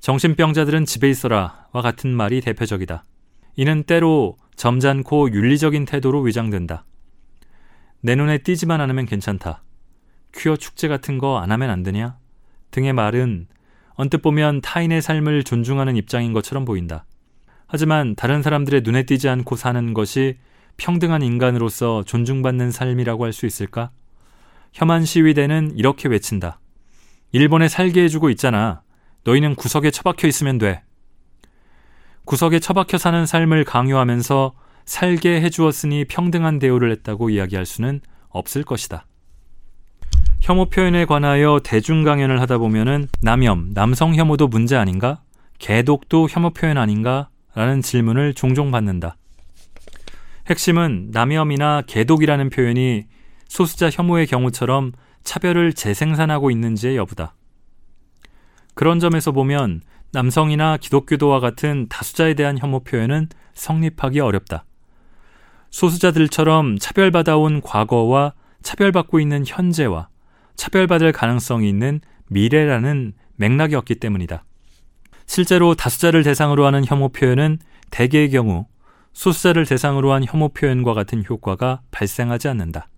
정신병자들은 0.00 0.84
집에 0.84 1.08
있어라와 1.10 1.82
같은 1.82 2.10
말이 2.10 2.40
대표적이다. 2.40 3.04
이는 3.56 3.82
때로 3.84 4.36
점잖고 4.56 5.32
윤리적인 5.32 5.84
태도로 5.84 6.22
위장된다. 6.22 6.84
내 8.00 8.14
눈에 8.14 8.38
띄지만 8.38 8.80
않으면 8.80 9.06
괜찮다. 9.06 9.62
퀴어 10.34 10.56
축제 10.56 10.88
같은 10.88 11.18
거 11.18 11.38
안 11.38 11.50
하면 11.52 11.70
안 11.70 11.82
되냐? 11.82 12.16
등의 12.70 12.92
말은 12.92 13.46
언뜻 13.94 14.18
보면 14.18 14.60
타인의 14.62 15.02
삶을 15.02 15.44
존중하는 15.44 15.96
입장인 15.96 16.32
것처럼 16.32 16.64
보인다. 16.64 17.04
하지만 17.66 18.14
다른 18.14 18.42
사람들의 18.42 18.82
눈에 18.82 19.02
띄지 19.04 19.28
않고 19.28 19.56
사는 19.56 19.92
것이 19.94 20.38
평등한 20.76 21.22
인간으로서 21.22 22.02
존중받는 22.04 22.70
삶이라고 22.70 23.24
할 23.24 23.32
수 23.32 23.46
있을까? 23.46 23.90
혐한 24.72 25.04
시위대는 25.04 25.72
이렇게 25.76 26.08
외친다. 26.08 26.60
일본에 27.32 27.68
살게 27.68 28.02
해주고 28.04 28.30
있잖아. 28.30 28.82
너희는 29.24 29.54
구석에 29.56 29.90
처박혀 29.90 30.26
있으면 30.28 30.58
돼. 30.58 30.82
구석에 32.24 32.60
처박혀 32.60 32.96
사는 32.98 33.26
삶을 33.26 33.64
강요하면서 33.64 34.54
살게 34.90 35.40
해주었으니 35.42 36.04
평등한 36.06 36.58
대우를 36.58 36.90
했다고 36.90 37.30
이야기할 37.30 37.64
수는 37.64 38.00
없을 38.28 38.64
것이다. 38.64 39.06
혐오 40.40 40.68
표현에 40.68 41.04
관하여 41.04 41.60
대중 41.62 42.02
강연을 42.02 42.40
하다 42.40 42.58
보면은 42.58 43.06
남혐, 43.22 43.72
남성 43.72 44.16
혐오도 44.16 44.48
문제 44.48 44.76
아닌가? 44.76 45.22
개독도 45.60 46.26
혐오 46.28 46.50
표현 46.50 46.76
아닌가? 46.76 47.28
라는 47.54 47.82
질문을 47.82 48.34
종종 48.34 48.72
받는다. 48.72 49.16
핵심은 50.48 51.10
남혐이나 51.12 51.82
개독이라는 51.86 52.50
표현이 52.50 53.04
소수자 53.46 53.90
혐오의 53.90 54.26
경우처럼 54.26 54.90
차별을 55.22 55.72
재생산하고 55.72 56.50
있는지의 56.50 56.96
여부다. 56.96 57.36
그런 58.74 58.98
점에서 58.98 59.30
보면 59.30 59.82
남성이나 60.10 60.78
기독교도와 60.78 61.38
같은 61.38 61.86
다수자에 61.88 62.34
대한 62.34 62.58
혐오 62.58 62.80
표현은 62.80 63.28
성립하기 63.54 64.18
어렵다. 64.18 64.64
소수자들처럼 65.70 66.78
차별받아온 66.78 67.60
과거와 67.60 68.34
차별받고 68.62 69.20
있는 69.20 69.44
현재와 69.46 70.08
차별받을 70.56 71.12
가능성이 71.12 71.68
있는 71.68 72.00
미래라는 72.28 73.14
맥락이 73.36 73.74
없기 73.74 73.94
때문이다. 73.96 74.44
실제로 75.26 75.74
다수자를 75.74 76.22
대상으로 76.22 76.66
하는 76.66 76.84
혐오 76.84 77.08
표현은 77.08 77.58
대개의 77.90 78.30
경우 78.30 78.66
소수자를 79.12 79.64
대상으로 79.64 80.12
한 80.12 80.24
혐오 80.24 80.48
표현과 80.50 80.92
같은 80.94 81.24
효과가 81.28 81.80
발생하지 81.90 82.48
않는다. 82.48 82.88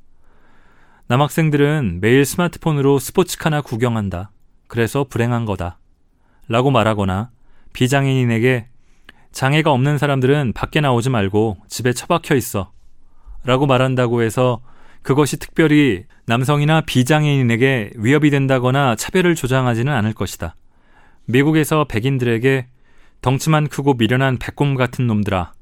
남학생들은 1.06 1.98
매일 2.00 2.24
스마트폰으로 2.24 2.98
스포츠카나 2.98 3.60
구경한다. 3.60 4.30
그래서 4.66 5.04
불행한 5.04 5.44
거다. 5.44 5.78
라고 6.48 6.70
말하거나 6.70 7.30
비장애인에게 7.72 8.68
장애가 9.32 9.72
없는 9.72 9.98
사람들은 9.98 10.52
밖에 10.54 10.80
나오지 10.80 11.10
말고 11.10 11.56
집에 11.68 11.92
처박혀 11.92 12.34
있어. 12.36 12.70
라고 13.44 13.66
말한다고 13.66 14.22
해서 14.22 14.60
그것이 15.02 15.38
특별히 15.38 16.04
남성이나 16.26 16.82
비장애인에게 16.82 17.92
위협이 17.96 18.30
된다거나 18.30 18.94
차별을 18.94 19.34
조장하지는 19.34 19.92
않을 19.92 20.12
것이다. 20.12 20.54
미국에서 21.24 21.84
백인들에게 21.84 22.66
덩치만 23.20 23.68
크고 23.68 23.94
미련한 23.94 24.38
백곰 24.38 24.74
같은 24.74 25.06
놈들아 25.06 25.52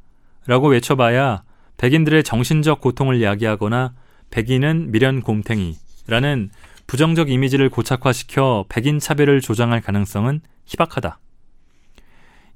라고 0.47 0.69
외쳐봐야 0.69 1.43
백인들의 1.77 2.25
정신적 2.25 2.81
고통을 2.81 3.23
야기하거나 3.23 3.95
백인은 4.31 4.91
미련 4.91 5.23
곰탱이라는 5.23 6.51
부정적 6.87 7.31
이미지를 7.31 7.71
고착화시켜 7.71 8.67
백인 8.69 8.99
차별을 8.99 9.41
조장할 9.41 9.81
가능성은 9.81 10.41
희박하다. 10.67 11.19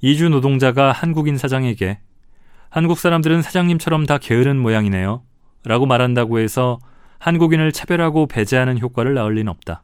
이주 0.06 0.28
노동자가 0.28 0.92
한국인 0.92 1.38
사장에게 1.38 1.98
한국 2.68 2.98
사람들은 2.98 3.40
사장님처럼 3.40 4.04
다 4.04 4.18
게으른 4.18 4.58
모양이네요. 4.58 5.22
라고 5.64 5.86
말한다고 5.86 6.40
해서 6.40 6.78
한국인을 7.20 7.72
차별하고 7.72 8.26
배제하는 8.26 8.78
효과를 8.78 9.14
낳을 9.14 9.36
리는 9.36 9.48
없다. 9.48 9.82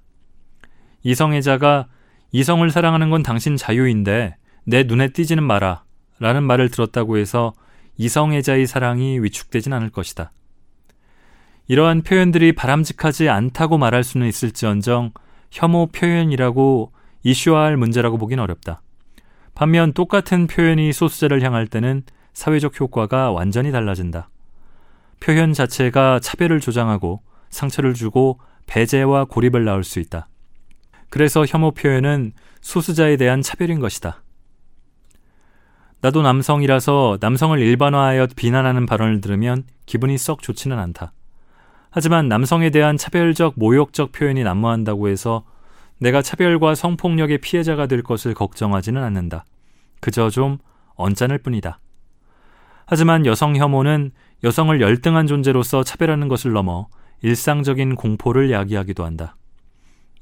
이성애자가 1.04 1.86
이성을 2.32 2.68
사랑하는 2.68 3.08
건 3.08 3.22
당신 3.22 3.56
자유인데 3.56 4.36
내 4.64 4.82
눈에 4.82 5.08
띄지는 5.08 5.42
마라 5.42 5.84
라는 6.18 6.42
말을 6.42 6.68
들었다고 6.68 7.16
해서 7.16 7.54
이성애자의 7.96 8.66
사랑이 8.66 9.20
위축되진 9.20 9.72
않을 9.72 9.88
것이다. 9.88 10.32
이러한 11.66 12.02
표현들이 12.02 12.52
바람직하지 12.52 13.30
않다고 13.30 13.78
말할 13.78 14.04
수는 14.04 14.28
있을지언정 14.28 15.12
혐오 15.50 15.86
표현이라고 15.86 16.92
이슈화할 17.22 17.78
문제라고 17.78 18.18
보긴 18.18 18.38
어렵다. 18.38 18.82
반면 19.60 19.92
똑같은 19.92 20.46
표현이 20.46 20.90
소수자를 20.90 21.42
향할 21.42 21.66
때는 21.66 22.02
사회적 22.32 22.80
효과가 22.80 23.30
완전히 23.30 23.70
달라진다. 23.70 24.30
표현 25.20 25.52
자체가 25.52 26.18
차별을 26.20 26.60
조장하고 26.60 27.20
상처를 27.50 27.92
주고 27.92 28.40
배제와 28.64 29.26
고립을 29.26 29.66
낳을 29.66 29.84
수 29.84 30.00
있다. 30.00 30.28
그래서 31.10 31.44
혐오 31.44 31.72
표현은 31.72 32.32
소수자에 32.62 33.18
대한 33.18 33.42
차별인 33.42 33.80
것이다. 33.80 34.22
나도 36.00 36.22
남성이라서 36.22 37.18
남성을 37.20 37.58
일반화하여 37.58 38.28
비난하는 38.34 38.86
발언을 38.86 39.20
들으면 39.20 39.64
기분이 39.84 40.16
썩 40.16 40.40
좋지는 40.40 40.78
않다. 40.78 41.12
하지만 41.90 42.28
남성에 42.28 42.70
대한 42.70 42.96
차별적 42.96 43.56
모욕적 43.56 44.12
표현이 44.12 44.42
난무한다고 44.42 45.08
해서 45.08 45.44
내가 46.00 46.22
차별과 46.22 46.74
성폭력의 46.74 47.38
피해자가 47.38 47.86
될 47.86 48.02
것을 48.02 48.34
걱정하지는 48.34 49.02
않는다. 49.02 49.44
그저 50.00 50.30
좀 50.30 50.58
언짢을 50.96 51.38
뿐이다. 51.38 51.78
하지만 52.86 53.26
여성 53.26 53.54
혐오는 53.56 54.10
여성을 54.42 54.80
열등한 54.80 55.26
존재로서 55.26 55.84
차별하는 55.84 56.28
것을 56.28 56.52
넘어 56.52 56.88
일상적인 57.22 57.94
공포를 57.94 58.50
야기하기도 58.50 59.04
한다. 59.04 59.36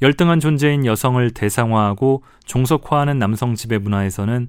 열등한 0.02 0.40
존재인 0.40 0.84
여성을 0.84 1.30
대상화하고 1.30 2.22
종속화하는 2.44 3.18
남성 3.18 3.54
지배 3.54 3.78
문화에서는 3.78 4.48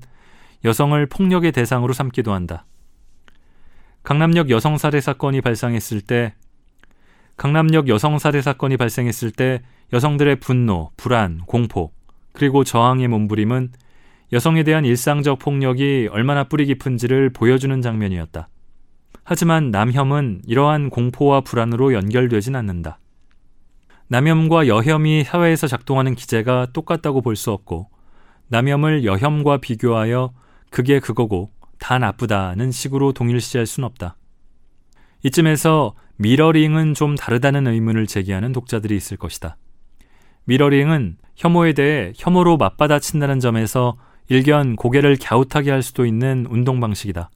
여성을 0.65 1.05
폭력의 1.05 1.51
대상으로 1.51 1.93
삼기도 1.93 2.33
한다. 2.33 2.65
강남역 4.03 4.49
여성 4.49 4.77
살해 4.77 4.99
사건이 4.99 5.41
발생했을 5.41 6.01
때 6.01 6.33
강남역 7.39 7.87
여성 7.87 8.19
살해 8.19 8.41
사건이 8.41 8.75
발생했을 8.75 9.31
때 9.31 9.61
여성들의 9.93 10.41
분노, 10.41 10.91
불안, 10.97 11.39
공포, 11.45 11.93
그리고 12.33 12.65
저항의 12.65 13.07
몸부림은 13.07 13.71
여성에 14.33 14.63
대한 14.63 14.83
일상적 14.83 15.39
폭력이 15.39 16.09
얼마나 16.11 16.43
뿌리 16.43 16.65
깊은지를 16.65 17.29
보여주는 17.29 17.81
장면이었다. 17.81 18.49
하지만 19.23 19.71
남혐은 19.71 20.41
이러한 20.47 20.89
공포와 20.89 21.39
불안으로 21.39 21.93
연결되진 21.93 22.57
않는다. 22.57 22.99
남혐과 24.09 24.67
여혐이 24.67 25.23
사회에서 25.23 25.67
작동하는 25.67 26.15
기제가 26.15 26.67
똑같다고 26.73 27.21
볼 27.21 27.37
수 27.37 27.51
없고, 27.51 27.89
남혐을 28.49 29.05
여혐과 29.05 29.59
비교하여 29.59 30.33
그게 30.71 30.99
그거고 30.99 31.51
다 31.77 31.99
나쁘다는 31.99 32.71
식으로 32.71 33.13
동일시할 33.13 33.65
순 33.65 33.85
없다. 33.85 34.17
이쯤에서 35.23 35.93
미러링은 36.17 36.93
좀 36.93 37.15
다르다는 37.15 37.67
의문을 37.67 38.07
제기하는 38.07 38.51
독자들이 38.51 38.95
있을 38.95 39.17
것이다. 39.17 39.57
미러링은 40.45 41.17
혐오에 41.35 41.73
대해 41.73 42.13
혐오로 42.17 42.57
맞받아친다는 42.57 43.39
점에서 43.39 43.97
일견 44.27 44.75
고개를 44.75 45.17
갸웃하게 45.17 45.71
할 45.71 45.81
수도 45.81 46.05
있는 46.05 46.45
운동 46.49 46.79
방식이다. 46.79 47.29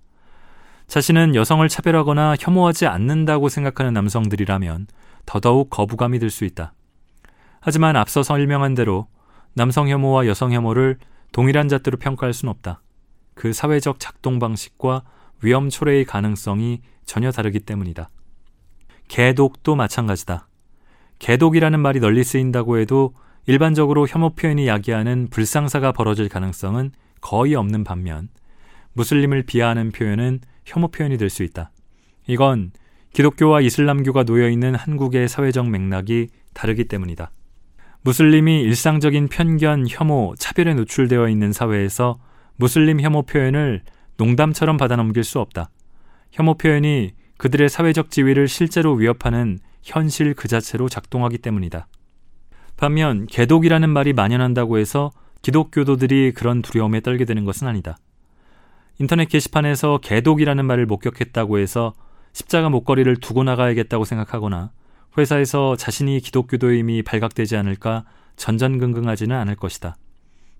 자신은 0.87 1.35
여성을 1.35 1.67
차별하거나 1.67 2.35
혐오하지 2.39 2.87
않는다고 2.87 3.49
생각하는 3.49 3.93
남성들이라면 3.93 4.87
더더욱 5.25 5.69
거부감이 5.69 6.19
들 6.19 6.29
수 6.29 6.45
있다. 6.45 6.73
하지만 7.61 7.95
앞서 7.95 8.23
설명한 8.23 8.75
대로 8.75 9.07
남성 9.53 9.87
혐오와 9.89 10.27
여성 10.27 10.51
혐오를 10.51 10.97
동일한 11.31 11.69
잣대로 11.69 11.97
평가할 11.97 12.33
수는 12.33 12.51
없다. 12.51 12.81
그 13.33 13.53
사회적 13.53 13.99
작동 13.99 14.39
방식과 14.39 15.03
위험 15.41 15.69
초래의 15.69 16.05
가능성이 16.05 16.81
전혀 17.05 17.31
다르기 17.31 17.59
때문이다. 17.59 18.09
개독도 19.07 19.75
마찬가지다. 19.75 20.47
개독이라는 21.19 21.79
말이 21.79 21.99
널리 21.99 22.23
쓰인다고 22.23 22.79
해도 22.79 23.13
일반적으로 23.45 24.07
혐오 24.07 24.31
표현이 24.31 24.67
야기하는 24.67 25.27
불상사가 25.29 25.91
벌어질 25.91 26.29
가능성은 26.29 26.91
거의 27.21 27.55
없는 27.55 27.83
반면 27.83 28.29
무슬림을 28.93 29.43
비하하는 29.43 29.91
표현은 29.91 30.39
혐오 30.65 30.87
표현이 30.89 31.17
될 31.17 31.29
수 31.29 31.43
있다. 31.43 31.71
이건 32.27 32.71
기독교와 33.13 33.61
이슬람교가 33.61 34.23
놓여 34.23 34.49
있는 34.49 34.75
한국의 34.75 35.27
사회적 35.27 35.69
맥락이 35.69 36.29
다르기 36.53 36.85
때문이다. 36.85 37.31
무슬림이 38.01 38.61
일상적인 38.61 39.27
편견, 39.27 39.87
혐오, 39.89 40.35
차별에 40.37 40.73
노출되어 40.73 41.29
있는 41.29 41.53
사회에서 41.53 42.17
무슬림 42.57 42.99
혐오 42.99 43.23
표현을 43.23 43.81
농담처럼 44.17 44.77
받아넘길 44.77 45.23
수 45.23 45.39
없다. 45.39 45.69
혐오 46.33 46.55
표현이 46.55 47.11
그들의 47.37 47.69
사회적 47.69 48.09
지위를 48.09 48.47
실제로 48.47 48.93
위협하는 48.93 49.59
현실 49.83 50.33
그 50.33 50.47
자체로 50.47 50.89
작동하기 50.89 51.37
때문이다. 51.37 51.87
반면 52.75 53.27
개독이라는 53.27 53.87
말이 53.87 54.13
만연한다고 54.13 54.79
해서 54.79 55.11
기독교도들이 55.43 56.31
그런 56.31 56.63
두려움에 56.63 57.01
떨게 57.01 57.25
되는 57.25 57.45
것은 57.45 57.67
아니다. 57.67 57.97
인터넷 58.99 59.25
게시판에서 59.25 59.99
개독이라는 59.99 60.65
말을 60.65 60.87
목격했다고 60.87 61.59
해서 61.59 61.93
십자가 62.31 62.69
목걸이를 62.69 63.17
두고 63.17 63.43
나가야겠다고 63.43 64.03
생각하거나 64.03 64.71
회사에서 65.19 65.75
자신이 65.75 66.19
기독교도임이 66.19 67.03
발각되지 67.03 67.57
않을까 67.57 68.05
전전긍긍하지는 68.37 69.35
않을 69.35 69.55
것이다. 69.55 69.97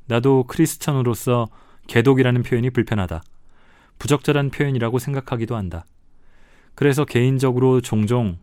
나도 0.06 0.44
크리스천으로서 0.44 1.48
개독이라는 1.88 2.44
표현이 2.44 2.70
불편하다. 2.70 3.24
부적절한 4.00 4.50
표현이라고 4.50 5.00
생각하기도 5.00 5.56
한다. 5.56 5.86
그래서 6.76 7.06
개인적으로 7.06 7.82
종종 7.82 8.38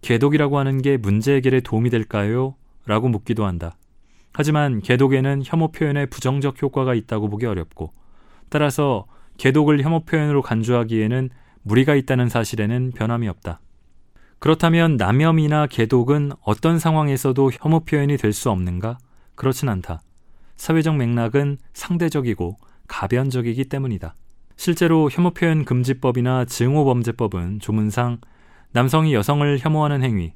개독이라고 0.00 0.58
하는 0.58 0.82
게 0.82 0.96
문제 0.96 1.34
해결에 1.34 1.60
도움이 1.60 1.90
될까요? 1.90 2.56
라고 2.86 3.08
묻기도 3.08 3.44
한다. 3.44 3.76
하지만 4.32 4.80
개독에는 4.80 5.42
혐오 5.44 5.68
표현에 5.70 6.06
부정적 6.06 6.60
효과가 6.62 6.94
있다고 6.94 7.28
보기 7.28 7.46
어렵고 7.46 7.92
따라서 8.48 9.06
개독을 9.36 9.82
혐오 9.82 10.00
표현으로 10.00 10.42
간주하기에는 10.42 11.30
무리가 11.62 11.94
있다는 11.94 12.28
사실에는 12.28 12.92
변함이 12.92 13.28
없다. 13.28 13.60
그렇다면 14.38 14.96
남혐이나 14.96 15.68
개독은 15.68 16.32
어떤 16.42 16.78
상황에서도 16.78 17.52
혐오 17.60 17.80
표현이 17.80 18.16
될 18.16 18.32
수 18.32 18.50
없는가? 18.50 18.98
그렇진 19.36 19.68
않다. 19.68 20.02
사회적 20.56 20.96
맥락은 20.96 21.58
상대적이고 21.74 22.56
가변적이기 22.88 23.66
때문이다. 23.66 24.14
실제로 24.56 25.08
혐오 25.10 25.30
표현 25.30 25.64
금지법이나 25.64 26.44
증오 26.44 26.84
범죄법은 26.84 27.60
조문상 27.60 28.18
남성이 28.72 29.14
여성을 29.14 29.58
혐오하는 29.58 30.02
행위, 30.02 30.32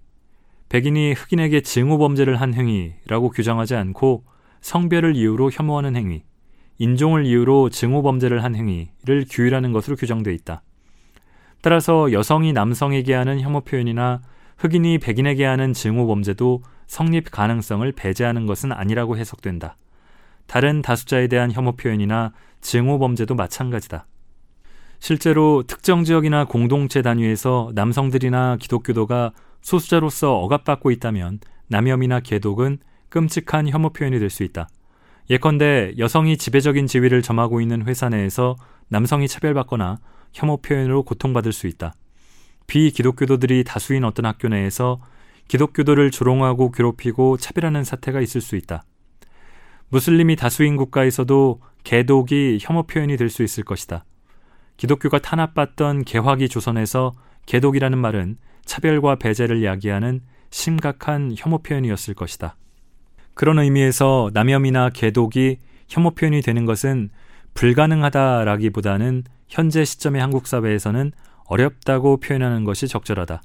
백인이 0.69 1.13
흑인에게 1.13 1.61
증오 1.61 1.99
범죄를 1.99 2.41
한 2.41 2.55
행위라고 2.55 3.31
규정하지 3.31 3.77
않고 3.77 4.25
성별을 4.61 5.17
이유로 5.17 5.51
혐오하는 5.53 5.97
행위, 5.97 6.25
인종을 6.79 7.25
이유로 7.25 7.71
증오 7.71 8.03
범죄를 8.03 8.43
한 8.43 8.55
행위를 8.55 9.27
규율하는 9.31 9.73
것으로 9.73 9.97
규정돼 9.97 10.35
있다. 10.35 10.63
따라서 11.63 12.13
여성이 12.13 12.53
남성에게 12.53 13.15
하는 13.15 13.41
혐오 13.41 13.61
표현이나 13.61 14.21
흑인이 14.59 14.99
백인에게 14.99 15.45
하는 15.45 15.73
증오 15.73 16.07
범죄도 16.07 16.63
성립 16.87 17.31
가능성을 17.31 17.91
배제하는 17.93 18.47
것은 18.47 18.73
아니라고 18.73 19.17
해석된다. 19.17 19.77
다른 20.47 20.83
다수자에 20.83 21.27
대한 21.27 21.51
혐오 21.51 21.73
표현이나 21.73 22.33
증오 22.61 22.99
범죄도 22.99 23.35
마찬가지다. 23.35 24.07
실제로 24.99 25.63
특정 25.67 26.05
지역이나 26.05 26.45
공동체 26.47 27.03
단위에서 27.03 27.71
남성들이나 27.75 28.57
기독교도가 28.57 29.33
소수자로서 29.61 30.39
억압받고 30.39 30.91
있다면 30.91 31.41
남혐이나 31.69 32.21
개독은 32.21 32.79
끔찍한 33.09 33.69
혐오 33.69 33.91
표현이 33.91 34.19
될 34.19 34.31
수 34.31 34.43
있다. 34.43 34.69
예컨대 35.29 35.95
여성이 35.99 36.37
지배적인 36.37 36.87
지위를 36.87 37.21
점하고 37.23 37.61
있는 37.61 37.87
회사 37.87 38.09
내에서 38.09 38.57
남성이 38.89 39.27
차별받거나 39.27 39.99
혐오 40.33 40.59
표현으로 40.59 41.03
고통받을 41.03 41.53
수 41.53 41.67
있다. 41.67 41.95
비기독교도들이 42.69 43.65
다수인 43.65 44.05
어떤 44.05 44.27
학교 44.27 44.49
내에서 44.49 45.01
기독교도를 45.49 46.11
조롱하고 46.11 46.73
괴롭히고 46.73 47.37
차별하는 47.39 47.85
사태가 47.85 48.21
있을 48.21 48.41
수 48.41 48.57
있다. 48.57 48.85
무슬림이 49.89 50.37
다수인 50.37 50.77
국가에서도 50.77 51.61
개독이 51.85 52.59
혐오 52.61 52.83
표현이 52.85 53.17
될 53.17 53.31
수 53.31 53.43
있을 53.43 53.65
것이다. 53.65 54.05
기독교가 54.77 55.19
탄압받던 55.21 56.05
개화기 56.05 56.49
조선에서 56.49 57.13
개독이라는 57.47 57.97
말은 57.97 58.37
차별과 58.65 59.17
배제를 59.17 59.65
야기하는 59.65 60.21
심각한 60.51 61.33
혐오 61.37 61.59
표현이었을 61.59 62.15
것이다. 62.15 62.57
그런 63.35 63.59
의미에서 63.59 64.31
남혐이나 64.35 64.91
개독이 64.91 65.59
혐오 65.89 66.11
표현이 66.11 66.41
되는 66.43 66.67
것은 66.67 67.11
불가능하다라기보다는 67.55 69.25
현재 69.49 69.85
시점의 69.85 70.21
한국 70.21 70.47
사회에서는 70.47 71.13
어렵다고 71.45 72.19
표현하는 72.19 72.65
것이 72.65 72.89
적절하다. 72.89 73.43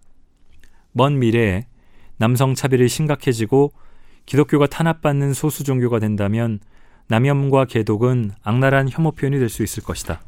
먼 0.94 1.20
미래에 1.20 1.68
남성 2.18 2.56
차별이 2.56 2.90
심각해지고 2.90 3.72
기독교가 4.32 4.66
탄압받는 4.66 5.34
소수 5.34 5.66
종교가 5.66 6.00
된다면 6.00 6.62
남염과 7.10 7.66
개독은 7.66 8.32
악랄한 8.44 8.88
혐오 8.90 9.12
표현이 9.12 9.38
될 9.40 9.50
수 9.50 9.62
있을 9.62 9.84
것이다. 9.84 10.22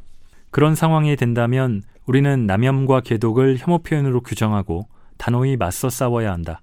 그런 0.50 0.74
상황이 0.74 1.16
된다면 1.16 1.80
우리는 2.04 2.44
남염과 2.44 3.00
개독을 3.00 3.56
혐오 3.58 3.78
표현으로 3.78 4.20
규정하고 4.20 4.88
단호히 5.16 5.56
맞서 5.56 5.88
싸워야 5.88 6.32
한다. 6.32 6.60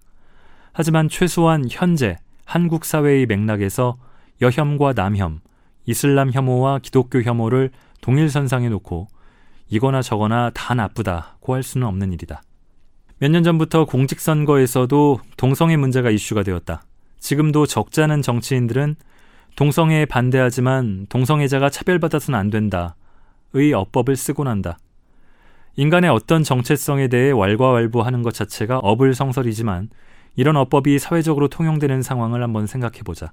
하지만 0.72 1.10
최소한 1.10 1.66
현재 1.68 2.20
한국 2.46 2.86
사회의 2.86 3.26
맥락에서 3.26 3.98
여혐과 4.44 4.94
남혐, 4.94 5.40
이슬람 5.88 6.32
혐오와 6.32 6.78
기독교 6.78 7.24
혐오를 7.24 7.72
동일선상에 8.02 8.70
놓고 8.70 9.08
이거나 9.68 10.04
저거나 10.04 10.52
다 10.54 10.76
나쁘다고 10.76 11.56
할 11.56 11.64
수는 11.64 11.88
없는 11.88 12.14
일이다. 12.14 12.44
몇 13.18 13.32
년 13.32 13.42
전부터 13.42 13.86
공직선거에서도 13.86 15.22
동성애 15.38 15.76
문제가 15.76 16.12
이슈가 16.12 16.44
되었다. 16.44 16.84
지금도 17.22 17.68
적잖은 17.68 18.22
정치인들은 18.22 18.96
동성애에 19.56 20.06
반대하지만 20.06 21.06
동성애자가 21.08 21.70
차별받아서는 21.70 22.38
안 22.38 22.50
된다. 22.50 22.96
의 23.54 23.74
어법을 23.74 24.16
쓰곤 24.16 24.48
한다. 24.48 24.78
인간의 25.76 26.10
어떤 26.10 26.44
정체성에 26.44 27.08
대해 27.08 27.32
왈가왈부하는 27.32 28.24
것 28.24 28.34
자체가 28.34 28.80
어불성설이지만 28.80 29.90
이런 30.36 30.58
어법이 30.58 31.00
사회적으로 31.00 31.48
통용되는 31.48 32.02
상황을 32.02 32.42
한번 32.42 32.66
생각해 32.66 33.00
보자. 33.06 33.32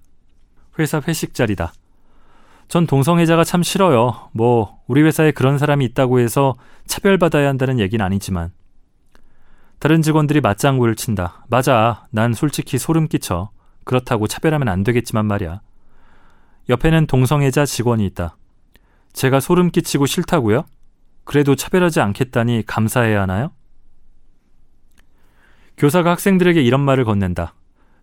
회사 0.78 1.00
회식 1.06 1.34
자리다. 1.34 1.72
전 2.68 2.86
동성애자가 2.86 3.44
참 3.44 3.62
싫어요. 3.62 4.28
뭐 4.32 4.80
우리 4.86 5.02
회사에 5.02 5.30
그런 5.30 5.56
사람이 5.56 5.84
있다고 5.86 6.20
해서 6.20 6.54
차별받아야 6.86 7.48
한다는 7.48 7.80
얘기는 7.80 8.04
아니지만 8.04 8.50
다른 9.78 10.02
직원들이 10.02 10.40
맞장구를 10.40 10.96
친다. 10.96 11.46
맞아. 11.48 12.06
난 12.10 12.34
솔직히 12.34 12.78
소름 12.78 13.08
끼쳐. 13.08 13.50
그렇다고 13.88 14.26
차별하면 14.26 14.68
안 14.68 14.84
되겠지만 14.84 15.24
말이야. 15.24 15.62
옆에는 16.68 17.06
동성애자 17.06 17.64
직원이 17.64 18.04
있다. 18.04 18.36
제가 19.14 19.40
소름 19.40 19.70
끼치고 19.70 20.04
싫다고요? 20.04 20.66
그래도 21.24 21.54
차별하지 21.54 22.00
않겠다니 22.00 22.64
감사해야 22.66 23.22
하나요? 23.22 23.50
교사가 25.78 26.10
학생들에게 26.10 26.60
이런 26.60 26.82
말을 26.82 27.06
건넨다. 27.06 27.54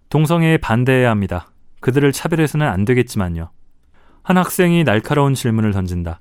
동성애에 0.09 0.57
반대해야 0.57 1.11
합니다. 1.11 1.51
그들을 1.81 2.11
차별해서는 2.11 2.67
안 2.67 2.83
되겠지만요. 2.83 3.51
한 4.23 4.37
학생이 4.37 4.85
날카로운 4.85 5.35
질문을 5.35 5.71
던진다. 5.71 6.19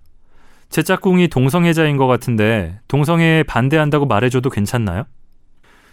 제 0.68 0.82
짝꿍이 0.82 1.28
동성애자인 1.28 1.96
것 1.96 2.06
같은데 2.06 2.80
동성애에 2.88 3.44
반대한다고 3.44 4.04
말해줘도 4.04 4.50
괜찮나요? 4.50 5.04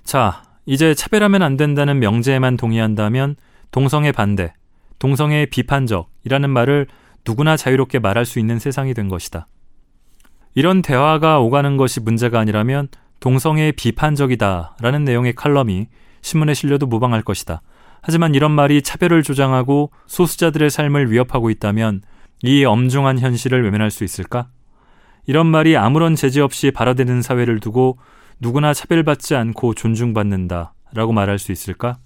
자, 0.03 0.43
이제 0.65 0.93
차별하면 0.93 1.41
안 1.41 1.55
된다는 1.55 1.99
명제에만 1.99 2.57
동의한다면 2.57 3.37
동성애 3.71 4.11
반대, 4.11 4.53
동성애 4.99 5.45
비판적이라는 5.45 6.49
말을 6.49 6.87
누구나 7.25 7.55
자유롭게 7.55 7.99
말할 7.99 8.25
수 8.25 8.39
있는 8.39 8.59
세상이 8.59 8.93
된 8.93 9.07
것이다. 9.07 9.47
이런 10.53 10.81
대화가 10.81 11.39
오가는 11.39 11.77
것이 11.77 12.01
문제가 12.01 12.39
아니라면 12.39 12.89
동성애 13.21 13.71
비판적이다 13.71 14.75
라는 14.81 15.05
내용의 15.05 15.33
칼럼이 15.33 15.87
신문에 16.21 16.53
실려도 16.53 16.85
무방할 16.85 17.21
것이다. 17.21 17.61
하지만 18.01 18.35
이런 18.35 18.51
말이 18.51 18.81
차별을 18.81 19.23
조장하고 19.23 19.91
소수자들의 20.07 20.69
삶을 20.69 21.11
위협하고 21.11 21.49
있다면 21.49 22.01
이 22.43 22.65
엄중한 22.65 23.19
현실을 23.19 23.63
외면할 23.63 23.91
수 23.91 24.03
있을까? 24.03 24.49
이런 25.27 25.47
말이 25.47 25.77
아무런 25.77 26.15
제재 26.15 26.41
없이 26.41 26.71
발화되는 26.71 27.21
사회를 27.21 27.59
두고 27.59 27.99
누구나 28.39 28.73
차별받지 28.73 29.35
않고 29.35 29.75
존중받는다 29.75 30.73
라고 30.93 31.13
말할 31.13 31.37
수 31.37 31.51
있을까? 31.51 31.99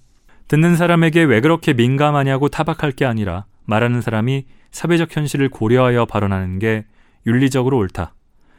듣는 0.48 0.76
사람에게 0.76 1.24
왜 1.24 1.40
그렇게 1.40 1.72
민감하냐고 1.72 2.48
타박할 2.48 2.92
게 2.92 3.04
아니라 3.04 3.46
말하는 3.64 4.00
사람이 4.00 4.44
사회적 4.70 5.14
현실을 5.16 5.48
고려하여 5.48 6.06
발언하는 6.06 6.58
게 6.58 6.84
윤리적으로 7.26 7.78
옳다. 7.78 8.14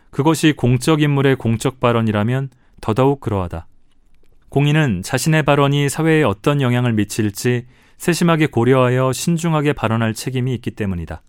그것이 0.09 0.53
공적 0.53 1.01
인물의 1.01 1.35
공적 1.37 1.79
발언이라면 1.79 2.49
더더욱 2.81 3.21
그러하다. 3.21 3.67
공인은 4.49 5.01
자신의 5.03 5.43
발언이 5.43 5.89
사회에 5.89 6.23
어떤 6.23 6.61
영향을 6.61 6.93
미칠지 6.93 7.65
세심하게 7.97 8.47
고려하여 8.47 9.11
신중하게 9.13 9.73
발언할 9.73 10.13
책임이 10.13 10.53
있기 10.55 10.71
때문이다. 10.71 11.21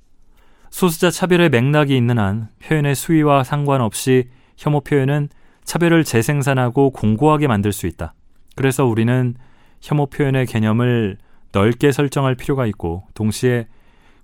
소수자 0.70 1.10
차별의 1.10 1.48
맥락이 1.50 1.96
있는 1.96 2.18
한 2.18 2.48
표현의 2.62 2.94
수위와 2.94 3.44
상관없이 3.44 4.28
혐오 4.56 4.80
표현은 4.80 5.28
차별을 5.64 6.04
재생산하고 6.04 6.90
공고하게 6.90 7.46
만들 7.46 7.72
수 7.72 7.86
있다. 7.86 8.14
그래서 8.54 8.84
우리는 8.84 9.34
혐오 9.80 10.06
표현의 10.06 10.46
개념을 10.46 11.18
넓게 11.52 11.92
설정할 11.92 12.34
필요가 12.34 12.66
있고 12.66 13.04
동시에 13.14 13.66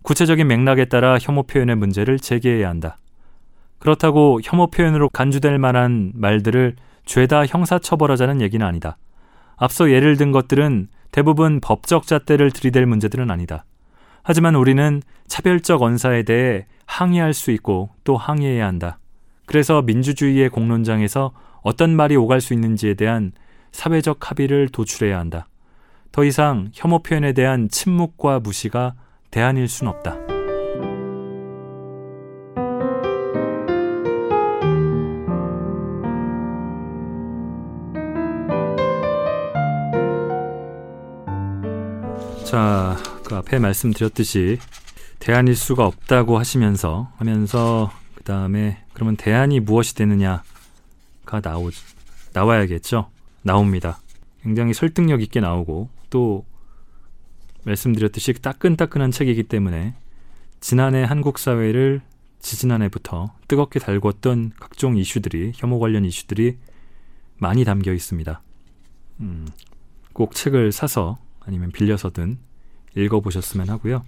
구체적인 0.03 0.47
맥락에 0.47 0.85
따라 0.87 1.19
혐오 1.21 1.45
표현의 1.45 1.77
문제를 1.77 2.19
제기해야 2.19 2.69
한다. 2.69 2.99
그렇다고 3.79 4.40
혐오 4.43 4.69
표현으로 4.69 5.09
간주될 5.09 5.59
만한 5.59 6.12
말들을 6.14 6.77
죄다 7.07 7.47
형사처벌하자는 7.47 8.40
얘기는 8.40 8.64
아니다. 8.64 8.97
앞서 9.57 9.90
예를 9.90 10.17
든 10.17 10.33
것들은 10.33 10.88
대부분 11.12 11.61
법적 11.61 12.07
잣대를 12.07 12.51
들이댈 12.51 12.87
문제들은 12.87 13.31
아니다. 13.31 13.64
하지만 14.23 14.55
우리는 14.55 15.03
차별적 15.27 15.83
언사에 15.83 16.23
대해 16.23 16.67
항의할 16.87 17.35
수 17.35 17.51
있고 17.51 17.90
또 18.05 18.17
항의해야 18.17 18.67
한다. 18.67 18.99
그래서 19.47 19.83
민주주의의 19.83 20.49
공론장에서 20.49 21.33
어떤 21.62 21.95
말이 21.95 22.17
오갈 22.17 22.40
수 22.40 22.53
있는지에 22.55 22.95
대한 22.95 23.33
사회적 23.75 24.31
합의를 24.31 24.69
도출해야 24.69 25.19
한다. 25.19 25.49
더 26.13 26.25
이상 26.25 26.71
혐오 26.73 27.01
표현에 27.01 27.33
대한 27.33 27.69
침묵과 27.69 28.39
무시가 28.39 28.95
대안일 29.33 29.69
순 29.69 29.89
없다. 29.89 30.17
자, 42.45 42.97
그 43.25 43.35
앞에 43.35 43.59
말씀드렸듯이 43.59 44.61
대안일 45.19 45.57
수가 45.57 45.85
없다고 45.85 46.39
하시면서 46.39 47.11
하면서 47.17 47.91
그 48.15 48.23
다음에 48.23 48.85
그러면 48.93 49.17
대안이 49.17 49.59
무엇이 49.59 49.97
되느냐가 49.97 51.41
나오 51.43 51.71
나와야겠죠. 52.33 53.13
나옵니다. 53.45 54.01
굉장히 54.43 54.75
설득력 54.75 55.23
있게 55.23 55.41
나오고 55.41 55.89
또 56.11 56.45
말씀드렸듯이 57.65 58.33
따끈따끈한 58.35 59.11
책이기 59.11 59.45
때문에 59.45 59.95
지난해 60.61 61.05
한국 61.05 61.39
사회를 61.39 62.03
지지난해부터 62.41 63.35
뜨겁게 63.49 63.81
달궜던 63.81 64.53
각종 64.59 64.97
이슈들이 64.97 65.53
혐오 65.55 65.79
관련 65.79 66.05
이슈들이 66.05 66.59
많이 67.39 67.65
담겨 67.65 67.93
있습니다. 67.93 68.43
음, 69.21 69.47
꼭 70.13 70.35
책을 70.35 70.73
사서 70.73 71.19
아니면 71.41 71.71
빌려서든 71.71 72.39
읽어보셨으면 72.97 73.69
하고요. 73.71 74.05